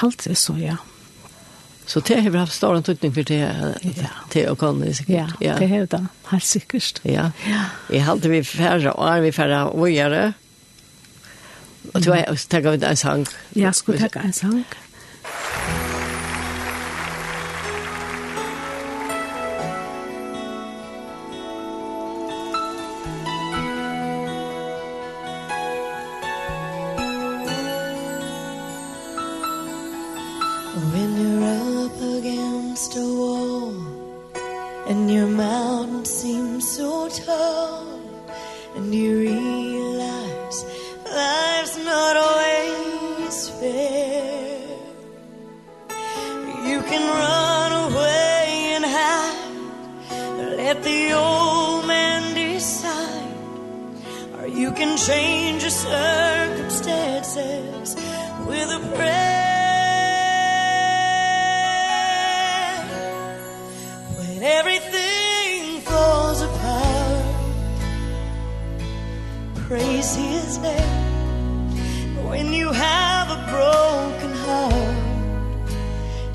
halt 0.00 0.24
det 0.24 0.38
så, 0.38 0.56
ja. 0.60 0.76
Så 1.86 2.00
det 2.00 2.22
har 2.22 2.36
haft 2.38 2.54
stor 2.54 2.76
antydning 2.78 3.12
for 3.14 3.26
det, 3.26 3.40
ja. 3.82 4.10
det 4.32 4.44
og 4.50 4.58
kan 4.58 4.78
sikkert. 4.94 5.34
Ja, 5.40 5.56
det 5.58 5.68
har 5.68 5.86
det, 5.90 6.06
helt 6.30 6.46
sikkert. 6.46 7.00
Ja, 7.04 7.30
ja. 7.48 7.64
jeg 7.90 8.04
halte 8.06 8.30
vi 8.30 8.42
færre, 8.46 8.92
og 8.92 9.08
er 9.08 9.20
vi 9.20 9.32
færre 9.34 9.66
ågjere. 9.74 10.32
Og 11.92 12.04
du 12.04 12.12
har 12.12 12.30
tatt 12.48 12.84
en 12.86 12.96
sang. 12.96 13.26
Ja, 13.58 13.72
skulle 13.74 13.98
takke 13.98 14.22
en 14.24 14.32
sang. 14.32 14.62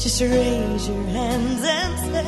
Just 0.07 0.21
raise 0.21 0.87
your 0.87 1.03
hands 1.03 1.61
and 1.65 1.99
say 1.99 2.23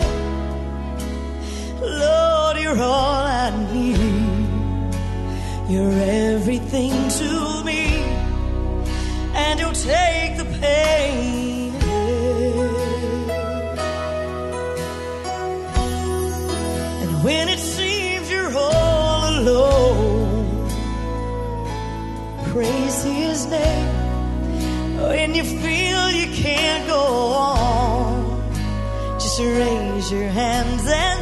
Lord, 1.79 2.57
you're 2.57 2.77
all 2.77 3.23
I 3.23 3.51
need. 3.71 4.93
You're 5.71 5.97
everything 6.33 6.91
to 6.91 7.63
me 7.63 7.85
And 9.33 9.61
you'll 9.61 9.71
take 9.71 10.35
the 10.35 10.43
pain. 10.59 11.73
And 17.01 17.23
when 17.23 17.47
it 17.47 17.59
seems 17.59 18.29
you're 18.29 18.57
all 18.57 19.39
alone 19.39 20.69
Praise 22.51 23.03
his 23.03 23.45
name. 23.45 23.95
When 24.97 25.33
you 25.33 25.45
feel 25.45 26.11
you 26.11 26.27
can't 26.43 26.85
go 26.87 26.98
raise 29.45 30.12
your 30.12 30.30
hands 30.30 30.86
and 30.86 31.18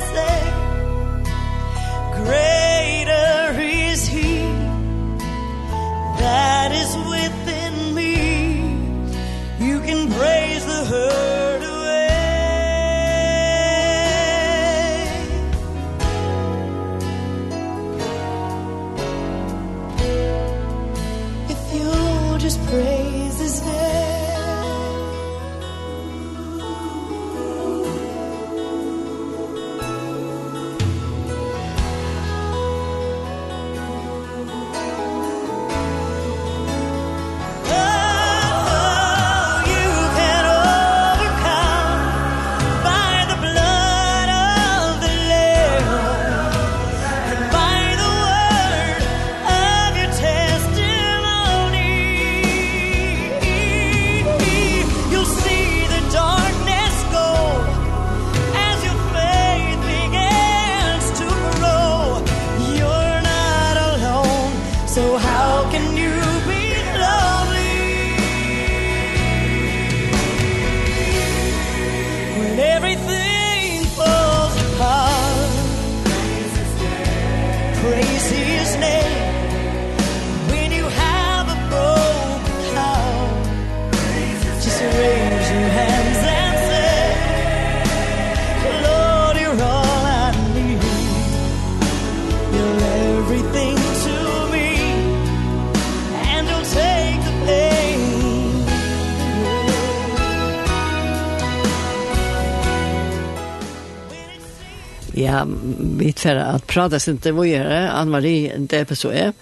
vi 106.08 106.14
tvära 106.14 106.46
att 106.46 106.68
prata 106.68 107.00
inte 107.12 107.32
vad 107.32 107.48
gör 107.48 107.88
Ann-Marie 107.88 108.58
det 108.58 108.86
på 108.86 108.96
så 108.96 109.12
är 109.12 109.34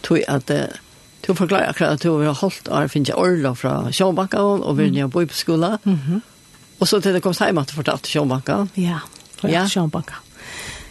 tog 0.00 0.22
att 0.28 0.50
Du 1.22 1.34
forklarer 1.34 1.68
akkurat 1.70 1.92
at 1.92 2.02
du 2.02 2.10
har 2.10 2.34
holdt 2.34 2.68
og 2.68 2.90
finnes 2.90 3.14
orla 3.14 3.52
fra 3.54 3.92
Sjånbankan 3.94 4.64
og 4.66 4.78
vi 4.78 4.88
nye 4.90 5.08
på 5.08 5.26
skola. 5.30 5.78
Mm 5.84 5.98
-hmm. 5.98 6.20
Og 6.80 6.88
så 6.88 7.00
til 7.00 7.14
det 7.14 7.22
kom 7.22 7.34
hjem 7.38 7.58
at 7.58 7.68
du 7.68 7.74
fortalte 7.74 8.08
Sjånbankan. 8.08 8.70
Ja, 8.74 8.98
ja. 9.42 9.68
Sjånbankan. 9.68 10.18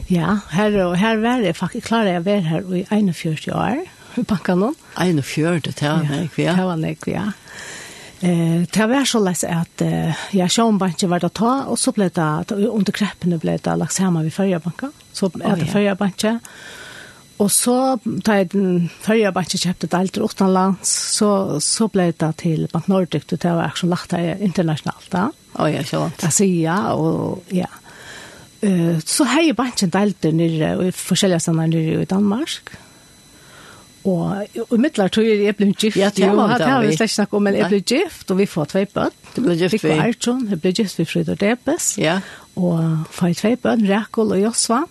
Ja, 0.09 0.39
her, 0.51 0.85
og 0.85 0.97
her 0.97 1.17
var 1.17 1.41
jeg 1.43 1.55
faktisk 1.55 1.87
klar 1.87 2.03
jeg 2.03 2.19
å 2.19 2.23
være 2.23 2.41
her 2.41 2.75
i 2.75 2.85
41 2.89 3.51
år 3.53 3.83
i 4.17 4.23
bankan. 4.23 4.75
41, 4.97 5.61
det 5.61 5.81
var 5.81 6.03
nek, 6.03 6.37
ja. 6.37 6.55
Det 6.55 6.65
var 6.65 6.75
nek, 6.75 7.07
ja. 7.07 7.31
Eh, 8.21 8.61
det 8.71 8.87
var 8.87 9.05
så 9.05 9.19
läs 9.19 9.43
att 9.43 9.81
eh, 9.81 10.13
jag 10.31 10.51
såg 10.51 10.77
banken 10.77 11.09
var 11.09 11.19
det 11.19 11.29
ta 11.29 11.63
och 11.63 11.79
så 11.79 11.91
blev 11.91 12.11
det 12.11 12.45
under 12.51 12.91
kreppene 12.91 13.37
blev 13.37 13.59
det 13.59 13.75
lagt 13.75 13.97
hemma 13.97 14.21
vid 14.21 14.33
förra 14.33 14.59
banken. 14.59 14.91
Så 15.11 15.25
är 15.25 15.29
det 15.29 15.45
oh, 15.45 15.57
yeah. 15.57 15.69
förra 15.69 15.95
banken. 15.95 16.39
Och 17.37 17.51
så 17.51 17.99
tar 18.23 18.35
jag 18.35 18.47
den 18.47 18.89
förra 18.99 19.31
banken 19.31 19.57
köpte 19.57 19.87
det 19.87 19.97
allt 19.97 20.17
utomlands 20.17 21.15
så 21.15 21.61
så 21.61 21.87
blev 21.87 22.13
det 22.17 22.33
till 22.33 22.67
Bank 22.71 22.87
Nordic 22.87 23.23
det 23.25 23.45
var 23.45 23.65
också 23.65 23.85
lagt 23.87 24.09
det 24.09 24.37
internationellt. 24.39 25.07
Ja, 25.11 25.31
oh, 25.53 25.75
ja 25.75 25.83
så. 25.83 26.11
Alltså 26.21 26.43
ja 26.43 26.91
och 26.93 27.43
ja. 27.49 27.67
Eh 28.61 28.99
så 29.05 29.23
har 29.23 29.41
ju 29.41 29.53
banken 29.53 29.89
delt 29.89 30.23
ner 30.23 30.83
i 30.83 30.91
olika 31.11 31.39
ställen 31.39 31.69
nere 31.69 32.01
i 32.01 32.05
Danmark. 32.05 32.69
Og 34.07 34.57
i 34.57 34.77
midtlar 34.81 35.11
tog 35.13 35.27
jeg 35.27 35.55
ble 35.57 35.67
gift. 35.75 35.97
Ja, 35.99 36.09
det 36.09 36.29
var 36.33 36.55
det. 36.55 36.61
Det 36.63 36.69
har 36.71 36.85
vi 36.85 36.95
slett 36.95 37.13
snakket 37.13 37.37
om, 37.37 37.43
men 37.45 37.57
jeg 37.59 37.69
ble 37.69 37.81
gift, 37.85 38.31
og 38.33 38.39
vi 38.39 38.47
får 38.49 38.71
tvei 38.73 38.85
bønn. 38.89 39.17
Du 39.35 39.41
ble 39.45 39.57
gift 39.59 39.83
ved? 39.83 39.99
Arjun, 40.01 40.47
jeg 40.49 40.61
ble 40.63 40.71
gift 40.73 40.99
ved 40.99 41.09
Frida 41.11 41.35
Debes. 41.37 41.91
Ja. 42.01 42.17
Og 42.57 43.11
får 43.13 43.35
tvei 43.41 43.53
bønn, 43.61 43.85
Rekul 43.89 44.33
og 44.33 44.41
Josva. 44.41 44.81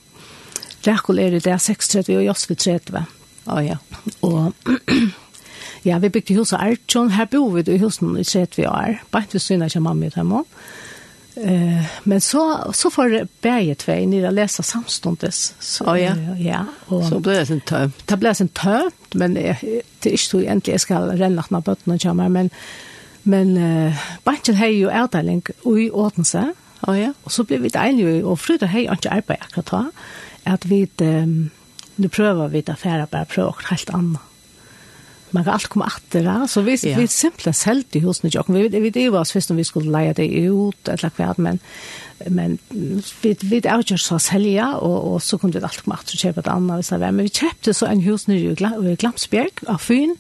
Rekul 0.87 1.19
er 1.19 1.35
i 1.35 1.43
det 1.43 1.57
36 1.61 2.15
og 2.21 2.23
Josva 2.29 2.55
30. 2.55 3.03
Å 3.51 3.59
ja. 3.67 3.81
Og 4.29 4.71
ja, 5.89 5.99
vi 5.99 6.13
bygde 6.13 6.39
hos 6.39 6.55
Arjun. 6.55 7.11
Her 7.17 7.27
bor 7.33 7.51
vi 7.57 7.67
i 7.67 7.81
husen 7.83 8.15
i 8.15 8.25
30 8.25 8.71
år. 8.71 9.03
Bare 9.11 9.27
ikke 9.27 9.39
til 9.39 9.47
syne 9.49 9.67
ikke 9.67 9.83
mamma 9.89 10.07
i 10.07 10.15
dem 10.15 10.39
også. 10.39 10.63
Eh, 11.37 11.85
men 12.03 12.21
så 12.21 12.73
så 12.73 12.91
får 12.91 13.27
Berge 13.41 13.75
tvei 13.75 14.07
ni 14.07 14.27
att 14.27 14.35
läsa 14.35 14.63
samstundes. 14.63 15.55
Så 15.59 15.85
oh, 15.85 16.01
ja. 16.01 16.15
ja 16.39 16.65
Og, 16.87 17.05
så 17.05 17.19
blir 17.19 17.39
det 17.39 17.47
sen 17.47 17.61
tömt. 17.61 18.07
Det 18.07 18.17
blir 18.17 18.33
sen 18.35 18.49
tömt 18.49 19.15
men 19.15 19.35
det 19.35 20.13
är 20.13 20.17
så 20.17 20.41
egentligen 20.41 20.75
jag 20.75 20.81
ska 20.81 20.99
renna 20.99 21.43
på 21.43 21.61
botten 21.61 21.93
och 21.93 22.05
jamma 22.05 22.29
men 22.29 22.51
men 23.23 23.57
eh, 23.57 23.95
banchen 24.25 24.57
har 24.57 24.67
ju 24.67 25.01
outdeling 25.01 25.43
i 25.65 25.91
Odense. 25.91 26.55
Ja 26.81 26.93
oh, 26.93 27.01
ja. 27.01 27.13
Och 27.23 27.33
så 27.33 27.45
blev 27.45 27.61
vi 27.61 27.71
eniga 27.75 28.27
och 28.27 28.41
fruta 28.41 28.67
hej 28.67 28.89
inte 28.93 29.11
arbeta 29.11 29.45
akkurat 29.45 29.95
att 30.45 30.65
vi 30.65 30.89
um, 30.99 31.51
nu 31.97 32.09
prövar 32.09 32.49
vi 32.49 32.59
att 32.59 32.69
affära 32.69 33.07
bara 33.11 33.25
pröva 33.25 33.55
helt 33.71 33.91
annat 33.91 34.30
man 35.33 35.45
kan 35.45 35.55
alt 35.55 35.67
komme 35.67 35.85
att 35.85 36.11
det 36.11 36.49
så 36.49 36.61
vi 36.61 36.79
ja. 36.83 36.99
vi 36.99 37.09
simpelthen 37.09 37.55
sålt 37.55 37.97
i 37.97 38.01
husen 38.01 38.31
jag 38.33 38.45
vi 38.49 38.69
vi 38.69 38.91
det 38.91 39.11
var 39.11 39.25
først 39.25 39.51
om 39.51 39.57
vi 39.57 39.65
skulle 39.65 39.93
leie 39.93 40.13
det 40.13 40.27
ut 40.27 40.89
eller 40.89 41.11
hva, 41.17 41.35
men 41.37 41.61
men 42.27 42.59
vi 43.23 43.37
vi 43.41 43.61
outgör 43.65 43.97
så 43.97 44.19
selge, 44.19 44.67
og, 44.77 45.13
og 45.13 45.23
så 45.23 45.39
kunne 45.39 45.53
vi 45.53 45.63
alt 45.63 45.83
komme 45.85 45.97
det 45.97 46.15
og 46.15 46.21
kjøpe 46.21 46.41
et 46.41 46.49
annet, 46.49 46.75
hvis 46.75 46.89
det 46.89 47.01
var. 47.01 47.11
men 47.11 47.25
vi 47.25 47.29
kjøpte 47.29 47.73
så 47.73 47.87
en 47.87 48.03
hus 48.03 48.29
nere 48.29 48.93
i 48.93 48.97
Glamsbjerg, 48.97 49.65
av 49.69 49.79
Fyn 49.79 50.17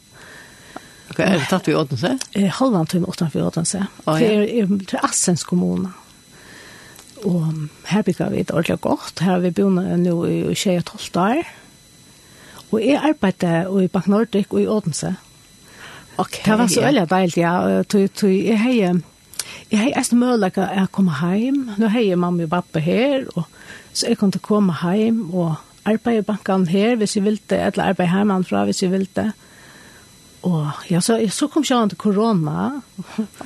Ok, 1.10 1.18
er 1.18 1.40
det 1.40 1.48
tatt 1.50 1.66
vi 1.66 1.74
åten 1.74 1.98
Odense? 1.98 2.18
Eh, 2.38 2.46
halvan 2.54 2.86
timme 2.86 3.08
utanför 3.10 3.42
Odense. 3.42 3.86
Oh, 4.06 4.22
ja. 4.22 4.28
Det 4.28 4.86
til 4.88 4.98
Assens 5.02 5.44
kommun. 5.44 5.88
Och 7.24 7.42
her 7.84 8.02
bygger 8.02 8.30
vi 8.30 8.42
det 8.42 8.50
ordentlig 8.50 8.80
godt. 8.80 9.20
Her 9.20 9.32
har 9.32 9.38
vi 9.38 9.50
bott 9.50 9.98
nu 9.98 10.24
i 10.26 10.54
12 10.54 11.16
år. 11.16 11.42
Og 12.70 12.80
jeg 12.84 13.00
arbeidde 13.02 13.84
i 13.84 13.88
Bank 13.88 14.06
Nordic 14.08 14.50
og 14.50 14.62
i 14.62 14.66
Odense. 14.66 15.14
Ok. 16.18 16.42
det 16.44 16.58
var 16.58 16.66
så 16.66 16.82
veldig 16.84 17.06
deilig, 17.10 17.38
ja. 17.38 17.82
Tui, 17.82 18.08
tui, 18.08 18.34
jeg 18.46 18.58
har 18.60 19.00
jeg 19.70 19.78
hei 19.78 19.90
eist 19.98 20.14
møllega 20.18 20.66
jeg 20.74 20.90
kom 20.94 21.10
heim. 21.20 21.62
Nå 21.78 21.90
jeg 21.94 22.18
mamma 22.18 22.46
og 22.46 22.52
pappa 22.52 22.82
her, 22.82 23.26
og 23.36 23.46
så 23.92 24.10
jeg 24.10 24.18
kunne 24.18 24.42
komme 24.42 24.74
hjem 24.74 25.28
og 25.30 25.54
arbeide 25.88 26.24
i 26.24 26.26
banken 26.26 26.66
her 26.70 26.96
hvis 26.98 27.16
jeg 27.16 27.24
ville, 27.24 27.40
eller 27.50 27.92
arbeide 27.92 28.10
heimanfra 28.10 28.64
hvis 28.68 28.82
jeg 28.82 28.92
ville. 28.92 29.30
Og 30.42 30.66
ja, 30.88 31.02
så, 31.04 31.18
så 31.28 31.50
kom 31.52 31.64
jeg 31.68 31.90
til 31.92 31.98
korona, 32.00 32.80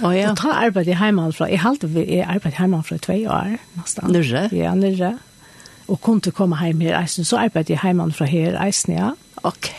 og 0.02 0.12
ja. 0.14 0.30
og 0.30 0.38
ta 0.38 0.54
arbeid 0.62 0.88
i 0.88 0.98
heimanfra. 0.98 1.48
Jeg 1.50 1.60
halte 1.64 1.90
vi 1.90 2.20
arbeid 2.22 2.54
heimanfra 2.58 2.96
i 2.96 3.02
tve 3.02 3.20
år, 3.28 3.56
nesten. 3.80 4.12
Nyrre? 4.14 4.48
Ja, 4.54 4.74
nyrre 4.78 5.16
og 5.88 6.01
kunne 6.01 6.33
komme 6.33 6.59
hjem 6.64 6.81
her 6.81 7.01
eisen. 7.01 7.25
Så 7.25 7.38
arbeidde 7.38 7.73
jeg 7.73 7.81
hjemme 7.83 8.12
fra 8.12 8.25
her 8.25 8.61
eisen, 8.64 8.94
ja. 8.97 9.11
Ok. 9.42 9.70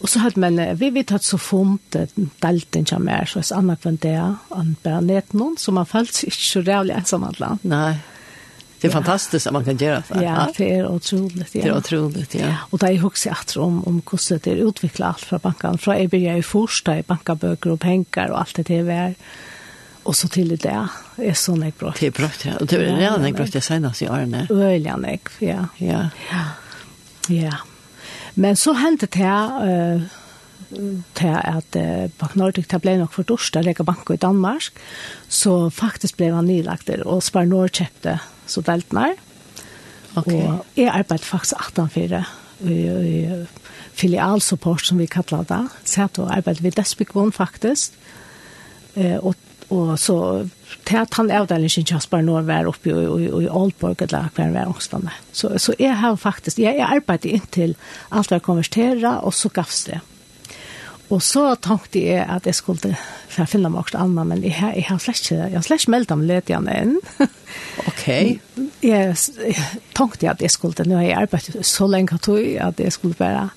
Og 0.00 0.08
så 0.08 0.18
hadde 0.22 0.40
man, 0.40 0.60
vi 0.78 0.90
vet 0.94 1.12
at 1.12 1.24
så 1.24 1.36
funnet 1.36 2.12
delten 2.42 2.86
som 2.86 3.08
er, 3.10 3.26
så 3.26 3.40
er 3.42 3.56
annet 3.56 3.86
enn 3.88 3.98
det, 4.02 4.14
han 4.52 4.76
bare 4.84 5.02
ned 5.02 5.34
noen, 5.34 5.56
så 5.58 5.74
man 5.74 5.88
følte 5.90 6.20
seg 6.20 6.30
ikke 6.30 6.46
så 6.46 6.62
rævlig 6.68 6.94
ensam 6.94 7.26
alt 7.26 7.42
land. 7.42 7.66
Nei. 7.66 7.96
Det 8.78 8.86
er 8.86 8.92
ja. 8.92 8.94
fantastiskt 8.94 9.46
att 9.46 9.52
man 9.52 9.64
kan 9.64 9.76
gjøre 9.76 10.02
det. 10.08 10.22
Ja, 10.22 10.46
det 10.58 10.66
er 10.72 10.86
otroligt. 10.86 11.54
Ja. 11.54 11.62
Det 11.62 11.70
er 11.70 11.76
otroligt, 11.76 12.34
ja. 12.34 12.54
Og 12.60 12.72
Och 12.72 12.78
där 12.78 12.86
är 12.86 12.92
jeg 13.24 13.32
att 13.40 13.56
om, 13.56 13.84
om 13.88 14.02
hvordan 14.10 14.40
det 14.44 14.52
er 14.52 14.66
utviklet 14.66 15.06
alt 15.06 15.24
fra 15.24 15.38
bankan. 15.38 15.78
Fra 15.78 15.92
jeg 15.92 16.10
begynner 16.10 16.36
i 16.36 16.42
första 16.42 16.98
i 16.98 17.02
bankabøker 17.02 17.70
og 17.70 17.80
penger 17.80 18.30
og 18.30 18.40
alt 18.40 18.56
det 18.56 18.68
där. 18.68 19.14
Og 20.08 20.16
så 20.16 20.28
til 20.32 20.54
det 20.56 20.70
er 20.72 21.34
sånn 21.36 21.66
jeg 21.66 21.74
brukte. 21.76 22.00
Det 22.00 22.08
er 22.08 22.14
bra, 22.16 22.30
ja. 22.44 22.54
Og 22.56 22.70
det 22.70 22.78
er 22.80 22.94
redan 22.96 23.26
jeg 23.28 23.36
brukte 23.36 23.60
senest 23.64 24.04
i 24.04 24.08
årene. 24.08 24.46
Øyelig 24.48 24.88
enn 24.94 25.04
jeg, 25.04 25.20
ja. 25.44 25.66
Ja. 25.84 26.04
Ja. 27.28 27.58
Men 28.40 28.56
så 28.56 28.72
hentet 28.78 29.18
jeg 29.20 29.68
uh, 29.68 30.06
til 31.18 31.36
at 31.36 31.76
uh, 31.76 32.06
Bank 32.20 32.38
Nordic 32.40 32.70
det 32.70 32.80
ble 32.80 32.96
nok 33.02 33.12
for 33.18 33.28
dårst 33.28 33.58
å 33.60 33.64
legge 33.66 33.84
banker 33.84 34.16
i 34.16 34.22
Danmark. 34.22 34.80
Så 35.28 35.68
faktisk 35.74 36.16
ble 36.20 36.30
han 36.32 36.48
nylagt 36.48 36.88
der, 36.88 37.04
og 37.04 37.20
Spar 37.26 37.48
Nord 37.48 37.76
kjøpte 37.76 38.16
så 38.48 38.64
delt 38.64 38.94
nær. 38.96 39.18
Okay. 40.16 40.40
Og 40.40 40.78
jeg 40.78 40.88
arbeidet 40.88 41.28
faktisk 41.28 41.60
18-4 41.76 42.22
i, 42.64 42.78
i 42.80 43.18
filialsupport 43.98 44.88
som 44.88 45.02
vi 45.02 45.10
kallar 45.10 45.44
det. 45.50 45.60
Så 45.84 46.06
jeg 46.06 46.30
arbeidet 46.38 46.64
ved 46.64 46.78
Desbygvån 46.78 47.34
faktisk. 47.36 47.98
Eh, 48.96 49.18
og 49.20 49.36
Og 49.74 49.98
så 50.00 50.18
til 50.88 50.96
at 50.96 51.16
han 51.18 51.30
avdelingen 51.34 51.72
sin 51.72 51.88
Jasper 51.88 52.22
når 52.24 52.46
var 52.48 52.68
oppe 52.70 52.88
i, 52.88 52.92
i, 52.94 53.26
i 53.44 53.48
Aalborg 53.48 54.00
eller 54.06 54.30
hver 54.36 54.52
var 54.54 54.70
ångstene. 54.70 55.12
Så, 55.32 55.52
så 55.60 55.74
jeg 55.78 55.96
har 56.00 56.16
faktisk, 56.16 56.60
jeg, 56.62 56.78
jeg 56.80 56.88
arbeidet 56.88 57.34
inntil 57.36 57.74
alt 58.10 58.32
var 58.32 58.44
konverteret, 58.44 59.04
og 59.20 59.34
så 59.34 59.52
gavs 59.52 59.84
det. 59.90 60.00
Og 61.08 61.22
så 61.24 61.54
tenkte 61.64 62.00
jeg 62.04 62.24
at 62.28 62.46
jeg 62.46 62.56
skulle 62.56 62.96
for 63.28 63.42
jeg 63.44 63.52
finner 63.52 63.72
meg 63.72 63.84
også 63.84 64.00
annet, 64.00 64.26
men 64.28 64.44
jeg, 64.44 64.56
jeg 64.56 64.84
har 64.88 65.00
slett 65.00 65.20
ikke, 65.22 65.36
jeg 65.38 65.56
har 65.56 65.64
slett 65.64 65.84
ikke 65.84 65.92
meldt 65.94 66.12
om 66.12 66.24
ledene 66.28 66.74
enn. 66.74 66.94
ok. 67.90 68.06
Jeg, 68.84 69.16
jeg 69.44 69.66
tenkte 69.96 70.30
at 70.32 70.44
jeg 70.44 70.52
skulle, 70.52 70.88
nå 70.88 70.98
har 70.98 71.06
jeg 71.06 71.18
arbeidet 71.22 71.66
så 71.68 71.88
lenge 71.88 72.18
at 72.18 72.80
jeg 72.80 72.92
skulle 72.96 73.16
bare 73.20 73.48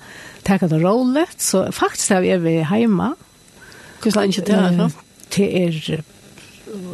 ta 0.48 0.58
det 0.62 0.80
rolig, 0.84 1.26
så 1.40 1.66
faktisk 1.76 2.16
har 2.16 2.24
vi 2.24 2.36
vært 2.44 2.76
hjemme. 2.78 3.14
Hvordan 4.02 4.22
er 4.22 4.28
det 4.28 4.38
ikke 4.38 4.48
det 4.52 4.62
her? 4.62 5.00
det 5.36 5.64
er 5.64 6.04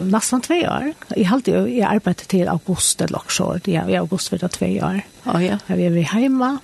nästan 0.02 0.41
två 0.41 0.54
år. 0.54 0.93
I 1.15 1.23
har 1.23 1.41
jag 1.45 1.69
jag 1.69 1.93
arbetade 1.93 2.28
till 2.28 2.47
augusti 2.47 3.04
eller 3.04 3.21
så. 3.30 3.60
Ja, 3.65 3.89
i 3.89 3.95
augusti 3.95 4.36
var 4.36 4.39
det 4.39 4.50
två 4.50 4.65
år. 4.65 5.02
Ja, 5.23 5.41
ja. 5.41 5.58
Jag 5.67 5.91
var 5.91 5.97
hemma. 5.97 6.58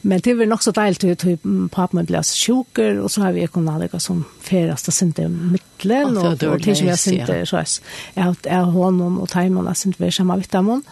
Men 0.00 0.20
det 0.20 0.34
var 0.34 0.46
nog 0.46 0.62
så 0.62 0.70
deilt 0.70 1.04
att 1.04 1.18
typ 1.18 1.40
pappa 1.70 2.02
blev 2.02 2.22
sjuker 2.22 2.98
och 2.98 3.10
så 3.10 3.20
har 3.20 3.32
vi 3.32 3.40
ekonomiska 3.42 3.98
som 3.98 4.24
färaste 4.40 4.92
synte 4.92 5.28
mittlen 5.28 6.16
och 6.16 6.42
och 6.42 6.62
tills 6.62 6.80
jag 6.80 6.98
synte 6.98 7.46
så 7.46 7.56
här. 7.56 7.66
att 8.14 8.46
är 8.46 8.62
honom 8.62 9.20
och 9.20 9.28
timon 9.28 9.74
vi 9.74 9.88
inte 9.88 10.10
samma 10.10 10.36
vitamon. 10.36 10.82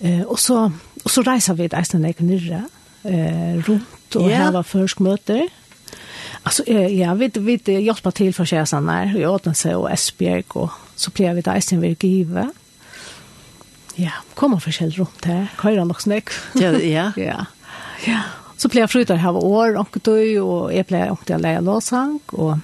Eh 0.00 0.22
och 0.22 0.40
så 0.40 0.72
och 1.04 1.10
så 1.10 1.22
reser 1.22 1.54
vi 1.54 1.64
ett 1.64 1.72
nästa 1.72 1.98
ner 1.98 2.62
eh 3.02 3.62
runt 3.66 4.16
och 4.16 4.30
yeah. 4.30 4.52
ha 4.52 4.62
förskmöte 4.62 5.48
Alltså 6.42 6.70
ja, 6.70 7.14
vi 7.14 7.30
vi 7.34 7.60
hjälpa 7.80 8.10
till 8.10 8.34
för 8.34 8.44
sig 8.44 8.66
såna 8.66 9.12
i 9.12 9.26
Åtense 9.26 9.74
och 9.74 9.90
Esbjerg 9.90 10.44
och 10.48 10.70
så 10.96 11.10
blev 11.10 11.34
vi 11.34 11.40
där 11.40 11.60
sen 11.60 11.80
vi 11.80 11.96
giva. 12.00 12.52
Ja, 13.94 14.10
kommer 14.34 14.58
för 14.58 14.70
sig 14.70 14.90
runt 14.90 15.22
där. 15.22 15.46
Kör 15.62 15.84
nog 15.84 16.00
snack. 16.02 16.30
Ja, 16.54 16.72
ja. 16.72 17.12
Ja. 17.16 17.46
Ja. 18.06 18.20
Så 18.56 18.68
blev 18.68 18.86
frutar 18.86 19.16
här 19.16 19.36
år 19.36 19.76
och 19.76 19.98
då 20.02 20.12
och 20.42 20.74
jag 20.74 20.86
blev 20.86 21.10
och 21.10 21.22
jag 21.26 21.40
lärde 21.40 21.60
låsang 21.60 22.20
och 22.26 22.58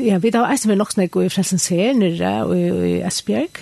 Ja, 0.00 0.18
vi 0.18 0.30
tar 0.32 0.46
eisen 0.46 0.70
vi 0.70 0.76
nok 0.78 0.92
snakk 0.94 1.16
i 1.16 1.30
Frelsens 1.30 1.64
her 1.74 1.96
nere 1.98 2.44
og 2.46 2.54
i 2.86 3.00
Esbjerg. 3.02 3.56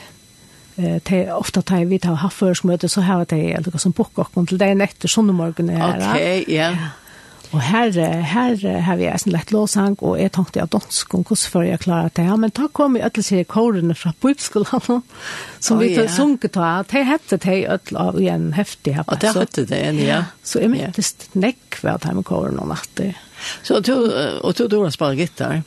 Eh, 0.76 0.98
te, 1.00 1.22
ofta 1.32 1.62
tar 1.62 1.86
vi 1.88 1.96
tar 1.98 2.18
hatt 2.20 2.34
først 2.36 2.66
møte, 2.68 2.90
så 2.92 3.00
har 3.00 3.24
vi 3.24 3.54
det 3.56 3.80
som 3.80 3.94
bukker 3.96 4.26
okken 4.26 4.46
til 4.50 4.60
deg 4.60 4.76
er 4.76 5.08
sånne 5.08 5.32
morgen 5.32 5.72
her. 5.72 5.96
Ok, 5.96 6.20
ja. 6.52 6.68
Yeah. 6.76 7.05
Og 7.54 7.60
her, 7.62 7.92
her 8.26 8.80
har 8.82 8.96
vi 8.98 9.06
en 9.06 9.32
lett 9.32 9.52
låsang, 9.54 9.96
og 10.02 10.16
jeg 10.20 10.32
tenkte 10.34 10.64
at 10.64 10.72
dansk 10.74 11.14
om 11.14 11.22
hvordan 11.22 11.52
får 11.52 11.66
jeg 11.66 11.82
klare 11.84 12.10
det. 12.16 12.26
Ja, 12.26 12.36
men 12.40 12.52
da 12.56 12.66
kom 12.72 12.96
jeg 12.98 13.06
alle 13.06 13.24
sine 13.24 13.46
kårene 13.48 13.94
fra 13.94 14.12
Bibskolen, 14.22 15.02
som 15.66 15.78
oh, 15.78 15.82
vi 15.82 15.92
yeah. 15.94 16.10
sunket 16.10 16.58
av. 16.58 16.88
Det 16.90 17.04
hette 17.06 17.38
det 17.44 17.58
ødel 17.70 18.00
av 18.02 18.20
en 18.20 18.50
heftig 18.56 18.96
her. 18.98 19.06
Og 19.06 19.22
det 19.22 19.32
hette 19.36 19.66
det 19.70 19.80
en, 19.90 20.02
ja. 20.02 20.20
Så 20.42 20.64
jeg 20.64 20.74
møttes 20.74 21.14
nekk 21.38 21.80
ved 21.82 21.92
at 21.94 22.08
jeg 22.08 22.18
med 22.18 22.28
kårene 22.28 22.62
og 22.64 22.74
natten. 22.74 23.14
Så 23.62 23.80
du, 23.84 23.94
og 23.94 24.56
du, 24.56 24.66
du 24.66 24.80
har 24.82 24.94
spillet 24.94 25.26
gitar? 25.26 25.62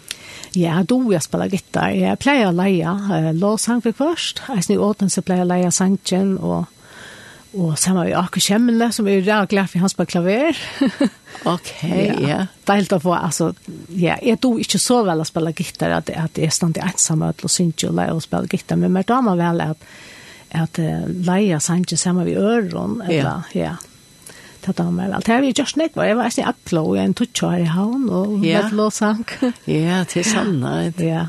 Ja, 0.51 0.83
då 0.87 1.13
jag 1.13 1.23
spelar 1.23 1.45
gitarr. 1.45 1.91
Jag 1.91 2.19
plejer 2.19 2.47
att 2.47 2.55
leja 2.55 3.31
låsang 3.33 3.81
för 3.81 3.91
först. 3.91 4.41
Jag 4.47 4.63
snitt 4.63 4.79
åten 4.79 5.09
så 5.09 5.21
plejer 5.21 5.39
jag 5.39 5.47
leja 5.47 5.71
sangen 5.71 6.37
och 6.37 6.65
Og 7.57 7.73
sammen 7.81 8.05
med 8.05 8.13
Aker 8.13 8.43
Kjemmene, 8.43 8.91
som 8.93 9.07
er 9.09 9.23
rævlig 9.25 9.49
glad 9.49 9.71
for 9.71 9.81
hans 9.81 9.95
på 9.97 10.05
klaver. 10.05 10.57
ok, 11.55 11.71
ja. 11.81 12.13
ja. 12.21 12.39
Det 12.61 12.73
er 12.73 12.81
helt 12.83 12.93
å 12.93 13.01
få, 13.01 13.15
altså, 13.17 13.49
ja, 13.97 14.19
jeg 14.21 14.37
do 14.43 14.53
ikke 14.61 14.77
så 14.81 14.99
vel 15.07 15.23
å 15.23 15.25
spille 15.25 15.55
gitter, 15.57 15.95
at, 15.97 16.11
at 16.13 16.37
jeg 16.37 16.53
stand 16.53 16.77
i 16.77 16.83
ensamme 16.85 17.31
til 17.39 17.49
å 17.49 17.51
synge 17.53 17.89
og 17.89 17.97
leie 17.97 18.13
å 18.13 18.21
spille 18.21 18.51
gitter, 18.51 18.77
men 18.77 18.93
mer 18.93 19.07
damer 19.09 19.39
vel 19.39 19.63
at, 19.65 19.87
at 20.59 20.81
uh, 20.81 21.07
leie 21.09 21.57
sanger 21.63 21.97
sammen 21.97 22.29
med 22.29 22.37
øren, 22.37 22.99
eller, 23.07 23.47
ja. 23.55 23.71
ja. 23.73 23.77
Det 24.59 24.75
da 24.75 24.85
mer 24.91 25.07
vel. 25.09 25.23
Det 25.23 25.33
har 25.33 25.41
vi 25.41 25.53
gjort 25.53 25.71
snitt, 25.71 25.95
var 25.97 26.05
jeg 26.05 26.17
var 26.19 26.29
nesten 26.29 26.49
akla, 26.51 26.83
og 26.85 26.97
jeg 26.97 27.01
er 27.01 27.09
en 27.09 27.15
tutsjå 27.17 27.49
her 27.55 27.63
i 27.63 27.71
havn, 27.73 28.03
og 28.13 28.45
ja. 28.45 28.61
med 28.67 28.77
låsang. 28.77 29.23
ja, 29.65 30.03
til 30.11 30.27
sannhet. 30.27 31.01
Ja, 31.01 31.25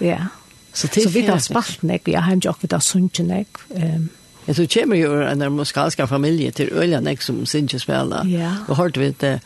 ja. 0.00 0.22
Så, 0.72 0.86
så 0.86 1.10
vi 1.10 1.26
tar 1.26 1.42
spalt 1.42 1.82
nek, 1.84 2.06
vi 2.06 2.14
har 2.14 2.30
hjemme 2.30 2.46
jo 2.46 2.54
ikke, 2.54 2.64
vi 2.64 2.72
tar 2.72 2.86
sunnkje 2.86 3.26
nek. 3.26 3.60
Um, 3.74 4.08
Jeg 4.46 4.56
tror 4.56 4.66
kommer 4.72 4.96
jo 4.96 5.10
en 5.20 5.52
muskalska 5.52 6.06
familie 6.10 6.50
til 6.50 6.72
Øljan, 6.72 7.08
som 7.20 7.44
synes 7.46 7.82
spela. 7.82 8.24
Ja. 8.26 8.54
Og 8.68 8.76
hørte 8.76 9.00
vi 9.00 9.10
det, 9.20 9.40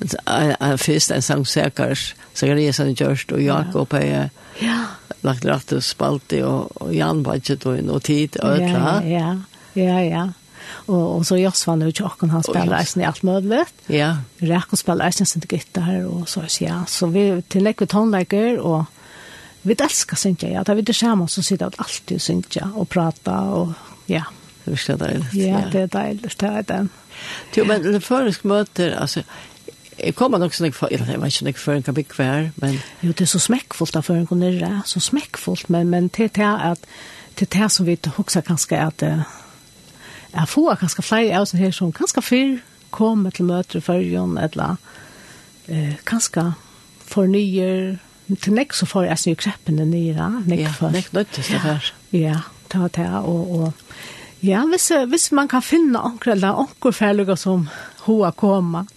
en 0.00 0.78
fyrst, 0.78 1.10
en 1.10 1.22
sang 1.22 1.46
Sækars, 1.46 2.14
Sækariasen 2.34 2.94
Gjørst 2.94 3.32
og 3.32 3.42
Jakob 3.42 3.92
er 3.92 4.28
ja. 4.62 4.78
lagt 5.22 5.44
rett 5.44 5.72
og 5.76 5.82
spalte, 5.84 6.42
og, 6.46 6.70
og 6.82 6.94
Jan 6.94 7.22
Badget 7.22 7.66
og, 7.66 7.80
noe 7.84 8.00
Tid 8.00 8.40
og 8.40 8.56
Øtla. 8.56 9.00
Ja, 9.04 9.34
ja, 9.76 9.82
ja, 9.82 9.98
ja. 10.08 10.28
Og, 10.86 11.18
og 11.18 11.26
så 11.26 11.36
Joss 11.40 11.66
var 11.66 11.76
nu 11.80 11.90
tjokken, 11.90 12.30
han 12.30 12.44
spiller 12.46 12.78
eisen 12.78 13.02
i 13.02 13.08
alt 13.08 13.22
mulig. 13.26 13.64
Ja. 13.92 14.14
Rekko 14.40 14.78
spiller 14.78 15.08
eisen 15.08 15.28
sin 15.28 15.44
gitar, 15.48 15.92
og 16.08 16.28
så 16.28 16.46
ja. 16.60 16.82
Så 16.88 17.10
vi 17.12 17.28
tillegg 17.52 17.80
vi 17.80 17.88
tonleger, 17.90 18.60
og 18.60 18.84
vi 19.62 19.76
elsker 19.76 20.16
synkja, 20.16 20.54
ja. 20.56 20.64
Da 20.64 20.76
vi 20.76 20.86
det 20.86 20.96
samme 20.96 21.28
så 21.28 21.44
sitter 21.44 21.72
alltid 21.76 22.20
synkja 22.20 22.72
og 22.74 22.88
prata, 22.88 23.40
og 23.56 23.72
ja. 24.08 24.24
Ja 24.24 24.39
visst 24.70 24.90
det 24.90 24.98
deilig. 25.00 25.28
Ja, 25.36 25.62
det 25.72 25.86
er 25.86 25.92
deilig. 25.94 26.32
det 26.40 26.50
er 26.50 26.66
det. 26.68 26.80
Jo, 27.56 27.64
men 27.68 27.84
det 27.84 28.02
føresk 28.02 28.44
møter, 28.48 28.94
altså, 28.96 29.22
jeg 30.00 30.14
kommer 30.16 30.40
nok 30.40 30.54
sånn, 30.56 30.70
jeg 30.70 30.76
vet 30.80 31.00
ikke 31.02 31.18
om 31.18 31.50
jeg 31.50 31.60
før 31.60 31.76
en 31.76 31.86
kan 31.86 31.96
bli 31.96 32.06
kvær, 32.08 32.50
men... 32.62 32.78
Jo, 33.02 33.12
det 33.12 33.26
er 33.26 33.32
så 33.34 33.42
smekkfullt 33.42 33.94
da 33.96 34.02
før 34.04 34.22
en 34.22 34.28
kan 34.30 34.40
nere, 34.40 34.70
så 34.88 35.02
smekkfullt, 35.04 35.68
men, 35.70 35.90
men 35.92 36.08
det 36.16 36.30
er 36.38 36.70
at, 36.72 36.88
det 37.38 37.48
er 37.48 37.52
det 37.58 37.70
som 37.74 37.86
vi 37.86 37.98
husker 38.16 38.46
kanskje 38.46 38.80
at, 38.80 39.04
jeg 40.30 40.48
får 40.48 40.78
kanskje 40.80 41.02
flere 41.02 41.38
av 41.38 41.48
sånne 41.50 41.64
her 41.64 41.74
som 41.74 41.92
kanskje 41.94 42.22
fyr 42.22 42.52
kommer 42.94 43.34
til 43.34 43.48
møter 43.50 43.80
i 43.80 43.84
førjen, 43.84 44.38
eller 44.38 44.78
eh, 45.68 45.98
kanskje 46.06 46.52
fornyer, 47.10 47.98
til 48.38 48.54
nek 48.54 48.74
så 48.76 48.86
får 48.86 49.08
jeg 49.08 49.22
sånn 49.22 49.38
kreppene 49.42 49.86
nye, 49.88 50.30
nek 50.46 50.64
for. 50.76 50.94
Ja, 50.94 51.02
nødt 51.18 51.34
til 51.34 51.46
det 51.50 51.62
her. 51.64 51.92
Ja, 52.14 52.38
det 52.70 52.82
var 52.82 52.94
det, 52.94 53.08
og, 53.26 53.54
og 53.58 53.72
Ja, 54.40 54.64
hvis, 54.70 54.88
hvis 55.10 55.30
man 55.36 55.48
kan 55.48 55.64
finne 55.64 56.00
anker 56.00 56.32
eller 56.34 56.60
anker 56.62 56.94
færlige 56.96 57.36
som 57.36 57.68
hoa 58.06 58.32
kommer. 58.32 58.88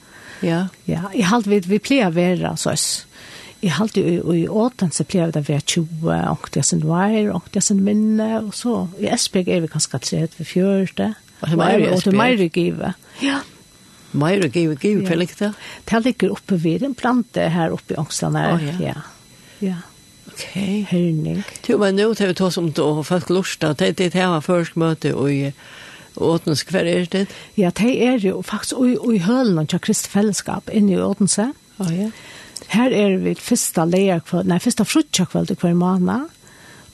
Ja. 0.43 0.67
Ja, 0.87 1.07
jeg 1.15 1.27
halte 1.31 1.51
vi, 1.51 1.61
vi 1.67 1.79
pleier 1.83 2.11
å 2.11 2.15
være 2.15 2.53
hos 2.53 2.67
oss. 2.67 2.87
Jeg 3.63 3.77
halte 3.77 4.01
i, 4.03 4.17
i 4.19 4.43
åten 4.47 4.91
så 4.91 5.05
pleier 5.07 5.31
vi 5.31 5.39
å 5.39 5.47
være 5.47 5.65
20, 5.75 6.09
anker 6.33 6.59
jeg 6.59 6.67
sin 6.67 6.83
veier, 6.83 7.31
anker 7.31 7.59
jeg 7.59 7.67
sin 7.69 7.83
minne, 7.85 8.29
og 8.41 8.51
så. 8.57 8.75
I 8.99 9.07
Esbjerg 9.15 9.51
er 9.55 9.63
vi 9.63 9.71
kanskje 9.71 10.01
30-40. 10.09 11.13
Og 11.43 11.49
til 11.49 11.59
Meire 11.59 11.93
Og 11.93 12.03
til 12.03 12.17
Meire 12.19 12.49
give. 12.51 12.91
Ja. 13.23 13.39
Meire 14.13 14.49
give, 14.51 14.75
give, 14.79 15.01
ja. 15.01 15.07
for 15.07 15.19
likte. 15.19 15.53
Det 15.89 16.03
ligger 16.05 16.35
oppe 16.35 16.59
ved 16.63 16.83
en 16.87 16.95
plante 16.95 17.47
her 17.51 17.73
oppe 17.75 17.95
i 17.95 17.99
Ångstland. 17.99 18.37
Oh, 18.37 18.67
ja. 18.67 18.75
Ja. 18.83 18.99
ja. 19.63 19.79
Okej. 20.33 20.87
Herning. 20.89 21.43
Till 21.61 21.77
men 21.77 21.95
nu 21.95 22.15
tar 22.15 22.27
vi 22.27 22.33
ta 22.33 22.51
som 22.51 22.71
då 22.71 23.03
folk 23.03 23.29
lusta. 23.29 23.73
Det 23.73 23.91
det 23.91 24.13
här 24.13 24.27
var 24.27 24.41
först 24.41 24.75
möte 24.75 25.13
och 25.13 25.29
Åtens, 26.15 26.63
hver 26.63 26.85
er 26.85 27.05
det? 27.05 27.27
Ja, 27.57 27.69
det 27.69 28.03
er 28.05 28.17
jo 28.21 28.41
faktisk 28.41 28.75
i, 28.85 29.15
i 29.15 29.17
hølen 29.25 29.67
til 29.67 29.81
kristfellesskap 29.81 30.69
inne 30.69 30.93
i 30.93 31.01
Åtense. 31.01 31.49
Oh, 31.81 31.89
ja. 31.89 32.11
Her 32.73 32.93
er 32.93 33.17
vi 33.21 33.33
første 33.39 33.85
leierkveld, 33.89 34.47
nei, 34.49 34.59
første 34.61 34.85
frutjakveld 34.85 35.51
i 35.51 35.57
hver 35.59 35.73
måned. 35.77 36.29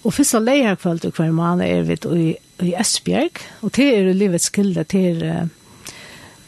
Og 0.03 0.15
første 0.15 0.39
leierkveld 0.39 1.05
i 1.05 1.13
hver 1.15 1.33
måned 1.35 1.67
er 1.67 1.83
vi 1.87 1.99
i, 2.15 2.27
i 2.63 2.73
Esbjerg. 2.79 3.41
Og 3.61 3.75
det 3.75 3.89
er 3.91 4.07
jo 4.07 4.17
livets 4.17 4.49
kilde 4.55 4.87
til... 4.87 5.23
Uh, 5.23 5.47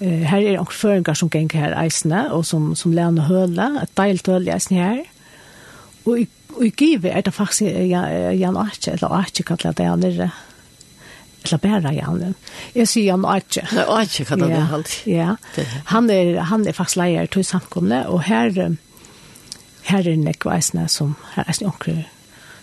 her 0.02 0.42
er 0.42 0.56
noen 0.58 0.74
føringer 0.74 1.14
som 1.14 1.30
ganger 1.30 1.60
her 1.62 1.74
eisene, 1.78 2.24
og 2.34 2.42
som, 2.48 2.72
som 2.74 2.94
lærne 2.96 3.28
høle, 3.28 3.68
et 3.84 3.92
deilt 4.00 4.26
høle 4.32 4.48
i 4.50 4.56
eisene 4.56 4.80
her. 4.82 5.04
Og 6.06 6.22
i, 6.24 6.28
og 6.56 6.64
i 6.66 6.72
give 6.76 7.10
er 7.10 7.22
det 7.22 7.34
faktisk 7.34 7.62
Jan 7.62 8.58
Arche, 8.58 8.96
eller 8.96 9.14
Arche 9.14 9.44
kallar 9.46 9.76
det 9.78 9.86
han 9.86 10.04
er, 10.04 10.32
eller 11.46 11.58
bare 11.62 11.94
Jan. 11.96 12.36
Jeg 12.76 12.88
sier 12.90 13.12
Jan 13.12 13.26
Arche. 13.26 13.66
Nei, 13.76 13.86
Arche 14.00 14.26
kallar 14.26 14.50
det 14.54 14.64
han. 14.72 14.86
Ja, 15.10 15.36
han 15.94 16.10
er, 16.10 16.40
han 16.50 16.66
er 16.68 16.78
faktisk 16.78 17.02
leier 17.02 17.30
til 17.32 17.46
samkomne, 17.46 18.04
og 18.10 18.24
her, 18.30 18.76
her 19.90 20.10
er 20.10 20.18
Nekveisene 20.26 20.88
som, 20.90 21.16
her 21.36 21.46
er 21.46 21.54
eisne 21.54 21.72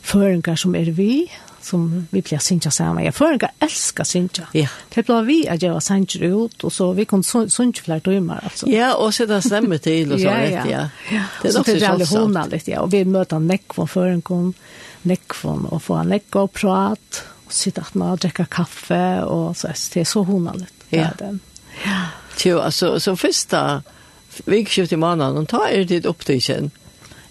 føringar 0.08 0.56
som 0.56 0.74
er 0.78 0.90
vi, 0.96 1.28
som 1.62 2.06
vi 2.10 2.22
blir 2.24 2.40
synja 2.42 2.70
saman. 2.72 3.04
Ja, 3.04 3.12
føringar 3.12 3.52
elskar 3.64 4.06
synja. 4.08 4.46
Ja. 4.56 4.68
Det 4.94 5.04
blir 5.06 5.26
vi 5.26 5.38
at 5.50 5.62
jeg 5.62 5.74
var 5.74 5.84
synja 5.84 6.30
ut, 6.32 6.64
og 6.64 6.72
så 6.72 6.90
vi 6.96 7.06
kunne 7.08 7.24
synja 7.26 7.84
flere 7.84 8.04
timer, 8.04 8.40
altså. 8.42 8.68
Ja, 8.72 8.92
og 8.96 9.12
så 9.14 9.26
det 9.28 9.42
stemmer 9.44 9.82
til, 9.82 10.12
og 10.12 10.20
så 10.20 10.28
ja, 10.30 10.38
ja. 10.44 10.64
ja. 10.68 10.84
ja. 11.12 11.24
Det 11.42 11.50
er 11.50 11.56
så 11.56 11.64
også 11.64 11.76
det 11.78 12.06
er 12.06 12.12
hona 12.14 12.46
litt, 12.52 12.70
ja. 12.70 12.84
Og 12.84 12.92
vi 12.94 13.02
møter 13.04 13.42
nekvån 13.42 13.92
føringar, 13.92 14.48
nekvån, 15.08 15.68
og 15.72 15.82
få 15.84 16.00
nekvån 16.08 16.48
og 16.48 16.56
prat, 16.56 17.22
og 17.46 17.54
sitte 17.54 17.84
at 17.84 17.94
man 17.98 18.18
drikker 18.20 18.48
kaffe, 18.52 19.04
og 19.26 19.56
så 19.56 19.74
det 19.94 20.06
er 20.06 20.08
så 20.08 20.24
hona 20.28 20.56
litt. 20.56 20.88
Ja. 20.94 21.12
Ja. 21.84 22.00
Jo, 22.44 22.60
altså, 22.62 22.96
så 23.02 23.16
første 23.18 23.82
vikskift 24.46 24.92
i 24.94 24.98
måneden, 25.00 25.42
og 25.42 25.48
ta 25.50 25.66
er 25.68 25.84
det 25.88 26.06
opptidsen. 26.06 26.70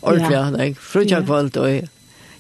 Ordentlig, 0.02 0.36
ja. 0.36 0.74
frutja 0.78 1.22
kvalt 1.26 1.58
og 1.58 1.88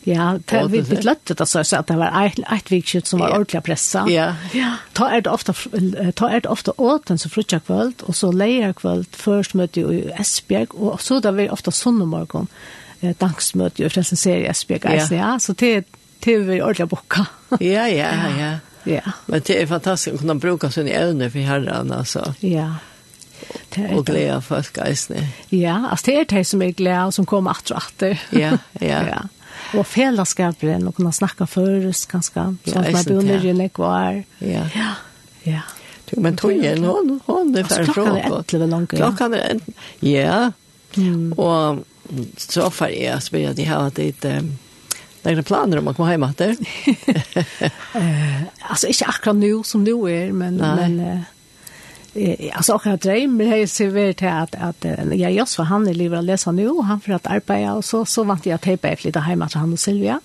Ja, 0.08 0.39
det, 0.45 0.68
vi 0.68 0.82
vi 0.82 0.95
lätte 0.95 1.34
det 1.34 1.45
så 1.45 1.60
att 1.60 1.88
det 1.88 1.95
var 1.95 2.26
ett 2.26 2.39
ett 2.39 2.72
vikskift 2.72 3.08
som 3.08 3.20
var 3.20 3.30
ordentligt 3.30 3.64
pressa. 3.64 4.05
Ja. 4.10 4.36
Ja. 4.53 4.74
Ta 4.93 5.10
är 5.10 5.22
det 5.22 5.30
ofta 5.30 5.53
ta 6.16 6.30
är 6.30 6.41
det 6.41 6.49
ofta 6.49 6.72
åten 6.72 7.18
så 7.18 7.30
frukta 7.30 7.60
kväll 7.60 7.93
och 8.03 8.16
så 8.16 8.32
lejer 8.32 8.74
kväll 8.74 9.05
först 9.12 9.53
mötte 9.53 9.80
i 9.80 10.12
Esbjerg 10.20 10.66
och 10.70 11.01
så 11.01 11.20
där 11.20 11.32
vi 11.32 11.49
ofta 11.49 11.72
söndagsmorgon 11.72 12.47
eh 13.01 13.16
dagsmöte 13.18 13.84
i 13.84 13.89
Frälsens 13.89 14.22
serie 14.22 14.49
Esbjerg 14.49 14.82
ja. 14.84 15.16
ja 15.16 15.39
så 15.39 15.53
det 15.53 15.86
det 16.20 16.38
vi 16.38 16.62
ordentligt 16.62 16.89
bocka. 16.89 17.26
ja, 17.60 17.88
ja, 17.88 18.12
ja. 18.39 18.53
Ja. 18.84 19.12
Men 19.26 19.41
det 19.45 19.62
är 19.62 19.68
fantastiskt 19.68 20.14
att 20.14 20.20
kunna 20.20 20.36
bruka 20.36 20.72
sin 20.72 20.88
ävne 20.88 21.32
för 21.32 21.39
herran 21.39 21.91
alltså. 21.91 22.34
Ja. 22.39 22.76
Det 23.76 23.95
Og 23.95 24.05
glede 24.05 24.41
folk, 24.41 24.78
eisne. 24.78 25.28
Ja, 25.51 25.88
altså 25.91 26.05
det 26.05 26.20
er 26.20 26.24
det 26.24 26.47
som 26.47 26.62
er 26.62 26.72
glede, 26.72 27.12
som 27.12 27.26
kommer 27.26 27.51
att 27.51 27.72
og 27.72 27.78
atter. 27.78 28.18
Ja, 28.32 28.58
ja. 28.82 29.03
ja. 29.14 29.22
Og 29.76 29.84
fellesskaper 29.88 30.78
og 30.88 30.93
kunne 30.95 31.11
snakke 31.15 31.47
først, 31.49 32.07
ganske. 32.11 32.45
Sånn 32.68 32.86
at 32.86 32.93
man 32.95 33.09
begynner 33.09 33.43
i 33.49 33.55
nekvar. 33.57 34.22
Ja. 34.39 34.63
Ja. 34.76 34.93
ja. 35.47 35.65
Men 36.15 36.38
tog 36.39 36.53
igjen, 36.55 36.86
hon, 36.88 37.18
hon 37.26 37.51
er 37.57 37.68
ferdig 37.68 37.91
fra. 37.91 38.05
Klokkan 38.05 38.22
er 38.22 38.39
etter 38.39 38.63
langt. 38.68 38.93
ja. 38.95 39.01
Klokkan 39.01 39.36
er 39.36 39.57
etter. 39.57 39.89
Ja. 40.07 40.39
Mm. 40.95 41.34
Og 41.36 41.84
så 42.39 42.70
får 42.72 42.93
jeg 42.95 43.26
spørre 43.26 43.53
de 43.57 43.68
her 43.68 43.89
at 43.89 43.99
det 43.99 44.38
Några 45.28 45.43
planer 45.43 45.82
om 45.82 45.89
å 45.89 45.93
komme 45.97 46.13
hjem 46.13 46.24
etter. 46.24 46.53
eh, 47.99 48.43
alltså 48.70 48.88
inte 48.88 49.05
akkurat 49.11 49.36
nå 49.36 49.63
som 49.68 49.84
nu 49.84 50.05
er, 50.07 50.32
men, 50.32 50.55
men 50.55 51.26
alltså 52.53 52.74
och 52.74 52.86
jag 52.86 52.99
drömmer 52.99 53.45
har 53.45 53.55
ju 53.55 53.68
till 54.13 54.28
att 54.28 54.55
att 54.55 54.86
jag 55.11 55.32
just 55.32 55.57
var 55.57 55.65
han 55.65 55.88
i 55.88 55.93
livet 55.93 56.20
att 56.20 56.26
läsa 56.26 56.51
nu 56.51 56.70
och 56.70 56.86
han 56.86 57.01
för 57.01 57.13
att 57.13 57.28
arbeta 57.28 57.74
och 57.74 57.86
så 57.86 58.05
så 58.05 58.24
vant 58.24 58.45
jag 58.45 58.55
att 58.55 58.61
tejpa 58.61 58.88
ett 58.88 59.03
lite 59.03 59.20
hemma 59.20 59.49
till 59.49 59.59
han 59.59 59.74
och 59.74 59.80
Silvia. 59.80 60.22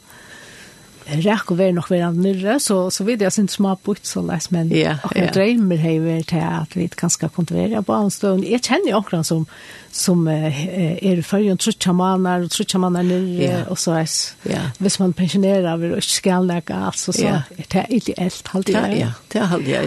Räck 1.05 1.51
och 1.51 1.61
väl 1.61 1.75
nog 1.75 1.89
väl 1.89 2.15
nere 2.15 2.61
så 2.61 2.91
så 2.91 3.05
vid 3.05 3.23
jag 3.23 3.33
sin 3.33 3.49
små 3.49 3.79
bort 3.83 3.99
så 4.03 4.23
läs 4.23 4.51
men 4.51 4.73
yeah, 4.73 5.05
och 5.05 5.17
jag 5.17 5.23
yeah. 5.23 5.33
drömmer 5.33 5.77
har 5.77 5.91
ju 5.91 6.23
att 6.43 6.77
vi 6.77 6.89
kan 6.89 7.11
ska 7.11 7.29
kontrollera 7.29 7.83
på 7.83 7.93
en 7.93 8.11
stund. 8.11 8.45
Jag 8.45 8.65
känner 8.65 8.87
ju 8.87 8.95
också 8.95 9.25
som 9.25 9.47
som 9.91 10.29
eh, 10.29 11.05
är 11.07 11.23
för 11.23 11.39
ju 11.39 11.57
tror 11.57 11.75
chamaner 11.79 12.45
och 12.45 12.51
tror 12.51 12.67
chamaner 12.67 13.03
nu 13.03 13.29
yeah. 13.29 13.69
och 13.69 13.79
så 13.79 13.93
är 13.93 14.09
yeah. 14.45 14.67
vis 14.79 14.99
man 14.99 15.13
pensionerar 15.13 15.77
vill 15.77 15.93
och 15.93 16.05
skall 16.05 16.47
lägga 16.47 16.75
alltså 16.75 17.13
så 17.13 17.23
yeah. 17.23 17.41
det 17.57 17.75
är 17.75 17.93
ideellt 17.93 18.49
halt 18.49 18.69
ja. 18.69 18.89
Ja, 18.89 19.13
det 19.29 19.39
är 19.39 19.43
halt 19.43 19.67
ja. 19.69 19.81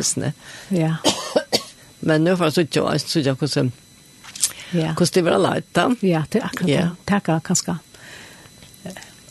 Ja. 0.67 0.95
Men 2.05 2.23
nu 2.23 2.37
får 2.37 2.45
jag 2.45 2.53
sitta 2.53 2.83
och 2.83 3.01
sitta 3.01 3.31
och 3.31 3.49
sitta 3.49 3.71
Ja. 4.71 4.95
Kosti 4.95 5.21
vera 5.21 5.37
då? 5.71 5.95
Ja, 5.99 6.23
det 6.29 6.39
är 6.39 6.45
akkurat. 6.45 6.69
Ja. 6.69 6.89
Takka 7.05 7.39
kanskje. 7.43 7.77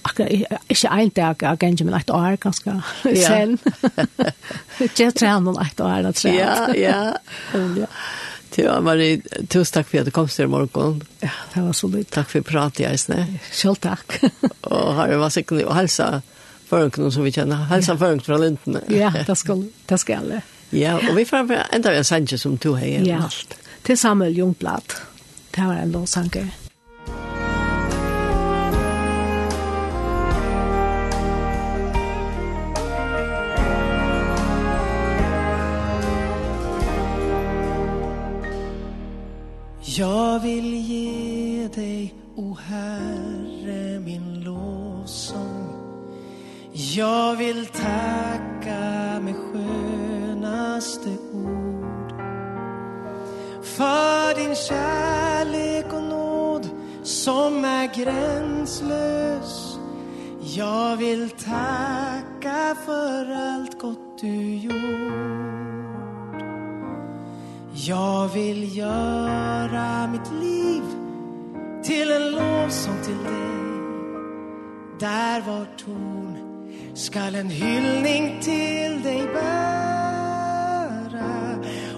Akkurat, 0.02 0.30
inte 0.30 0.88
en 0.88 1.10
dag 1.14 1.44
av 1.44 1.56
ganske, 1.56 1.84
men 1.84 1.94
ett 1.94 2.10
år 2.10 2.36
kanskje. 2.36 2.82
Sen. 3.02 3.58
Jag 4.96 5.14
trene 5.14 5.40
noen 5.40 5.66
ett 5.66 5.80
år, 5.80 6.02
det 6.02 6.12
tror 6.12 6.34
Ja, 6.34 6.74
ja. 6.74 7.86
Ja, 8.56 8.80
Marie, 8.80 9.18
tusen 9.50 9.72
takk 9.74 9.88
for 9.90 9.98
at 9.98 10.06
du 10.06 10.12
kom 10.14 10.28
til 10.30 10.44
i 10.44 10.46
morgen. 10.46 11.00
Ja, 11.20 11.32
det 11.54 11.62
var 11.62 11.72
så 11.74 11.88
litt. 11.90 12.12
Takk 12.14 12.30
for 12.30 12.46
pratet, 12.46 12.86
Eisne. 12.86 13.24
Selv 13.50 13.80
takk. 13.82 14.20
og 14.70 14.94
har 14.94 15.10
det 15.10 15.18
vært 15.18 15.34
sikkert 15.34 15.66
å 15.66 15.74
helse 15.74 16.06
for 16.68 17.10
som 17.10 17.26
vi 17.26 17.34
kjenner. 17.34 17.66
Helse 17.70 17.96
ja. 17.96 17.98
for 17.98 18.22
fra 18.22 18.38
Lundene. 18.38 18.84
ja, 18.94 19.10
det 19.26 19.38
skal, 19.38 19.66
det 19.90 19.98
skal 19.98 20.30
jeg. 20.36 20.46
Ja, 20.74 20.98
og 21.08 21.16
vi 21.16 21.24
får 21.24 21.52
enda 21.72 21.94
en 21.94 22.04
sanje 22.04 22.38
som 22.38 22.58
to 22.58 22.74
heier 22.74 23.06
ja. 23.06 23.22
alt. 23.22 23.56
Til 23.84 23.98
Samuel 23.98 24.38
Jungblad. 24.38 24.98
Det 25.54 25.66
var 25.66 25.74
en 25.74 25.92
lovsanger. 25.92 26.46
Jag 39.96 40.42
vill 40.42 40.74
ge 40.74 41.68
dig, 41.74 42.14
o 42.36 42.56
Herre, 42.66 44.00
min 44.00 44.40
lovsång. 44.40 45.68
Jag 46.72 47.36
vill 47.36 47.66
tacka 47.66 48.43
för 53.76 54.34
din 54.34 54.54
kärlek 54.54 55.92
och 55.92 56.02
nåd 56.02 56.68
som 57.02 57.64
är 57.64 57.94
gränslös. 57.94 59.78
Jag 60.56 60.96
vill 60.96 61.30
tacka 61.30 62.76
för 62.84 63.30
allt 63.30 63.80
gott 63.80 64.18
du 64.20 64.56
gjort. 64.56 64.74
Jag 67.72 68.28
vill 68.28 68.76
göra 68.76 70.06
mitt 70.06 70.32
liv 70.40 70.82
till 71.84 72.10
en 72.10 72.30
lovsång 72.30 73.02
till 73.04 73.24
dig. 73.24 73.44
Där 75.00 75.40
var 75.40 75.66
ton 75.84 76.36
skall 76.94 77.34
en 77.34 77.50
hyllning 77.50 78.38
till 78.40 79.02
dig 79.02 79.28
bära. 79.34 79.93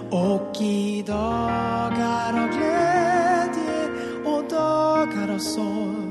Och 0.09 0.61
i 0.61 1.03
dagar 1.07 2.43
av 2.43 2.49
glädje 2.57 3.89
och 4.25 4.43
dagar 4.49 5.33
av 5.33 5.39
sorg 5.39 6.07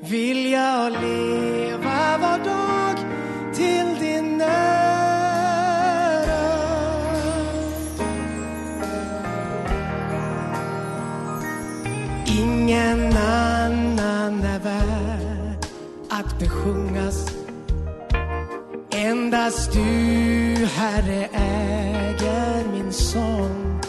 Vill 0.00 0.50
jag 0.52 0.92
leva 0.92 2.18
var 2.18 2.38
dag 2.44 2.96
till 3.54 3.98
din 4.00 4.40
ära. 4.40 4.82
Ingen 12.26 13.16
annan 13.16 14.44
är 14.44 14.58
värd 14.58 15.66
att 16.10 16.38
besjungas. 16.38 17.30
Endast 18.90 19.72
du, 19.72 20.66
Herre, 20.66 21.28
är 21.32 22.11
en 22.92 22.98
sång 22.98 23.80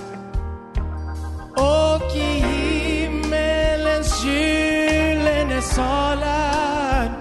Och 1.55 2.15
i 2.15 2.39
himmelens 2.39 4.25
gyllene 4.25 5.61
salar 5.61 7.11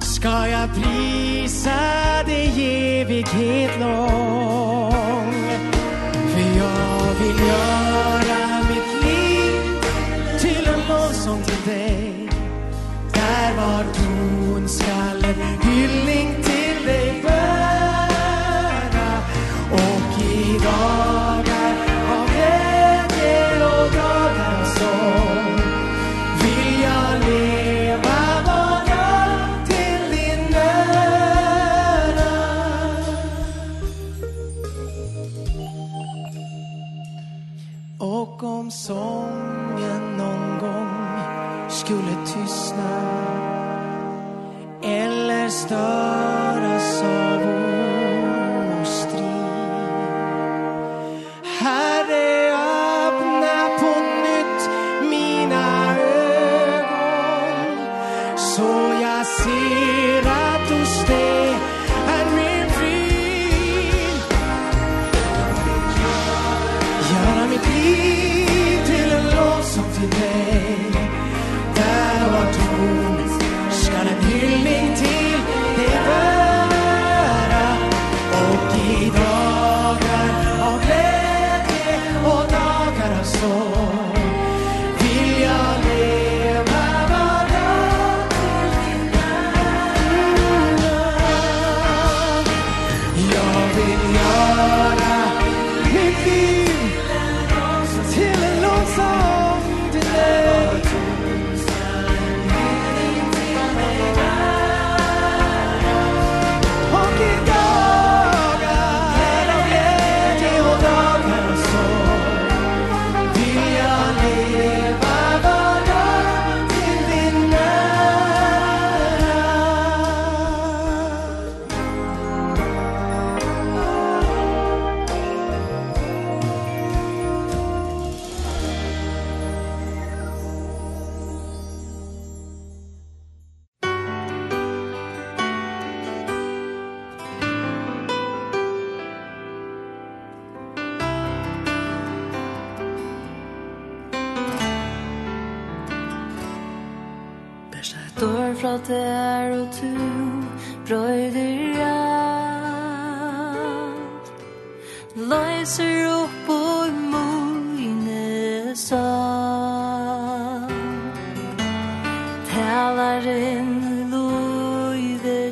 Ska 0.00 0.48
jag 0.48 0.68
prisa 0.74 1.80
dig 2.26 3.00
evighet 3.00 3.80
lång 3.80 5.32
För 6.12 6.58
jag 6.58 7.14
vill 7.20 7.46
göra 7.48 8.62
mitt 8.68 9.04
liv 9.04 9.80
Till 10.40 10.68
en 10.68 10.80
lovsång 10.88 11.42
till 11.42 11.72
dig 11.72 12.28
Där 13.14 13.56
var 13.56 13.84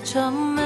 trăm 0.06 0.65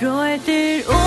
brøyter 0.00 0.97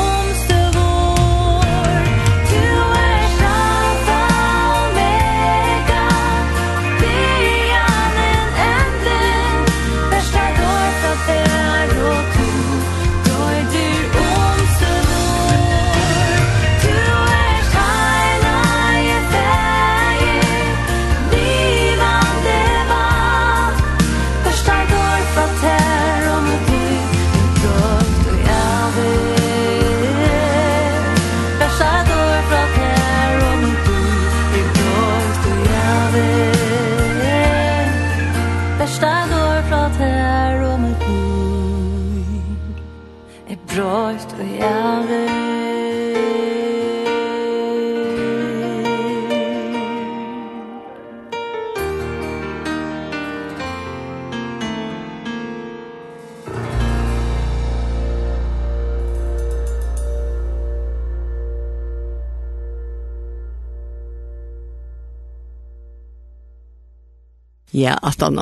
ja, 67.81 67.97
at 68.01 68.21
han 68.21 68.39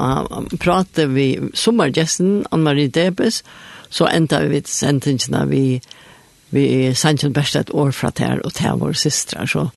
prater 0.59 1.09
vi 1.11 1.31
sommergjesten, 1.53 2.45
Anne-Marie 2.51 2.91
Debes, 2.93 3.43
så 3.89 4.07
enda 4.11 4.43
vi 4.43 4.53
vidt 4.57 4.69
sentingsene 4.69 5.45
vi 5.49 5.63
vi 6.49 6.65
sendte 6.97 6.97
sannsyn 6.97 7.33
best 7.33 7.55
et 7.55 7.71
år 7.77 7.91
fra 7.93 8.09
ter 8.15 8.39
og 8.45 8.53
ter 8.57 8.77
våre 8.81 8.97
systre, 8.97 9.45
så 9.47 9.67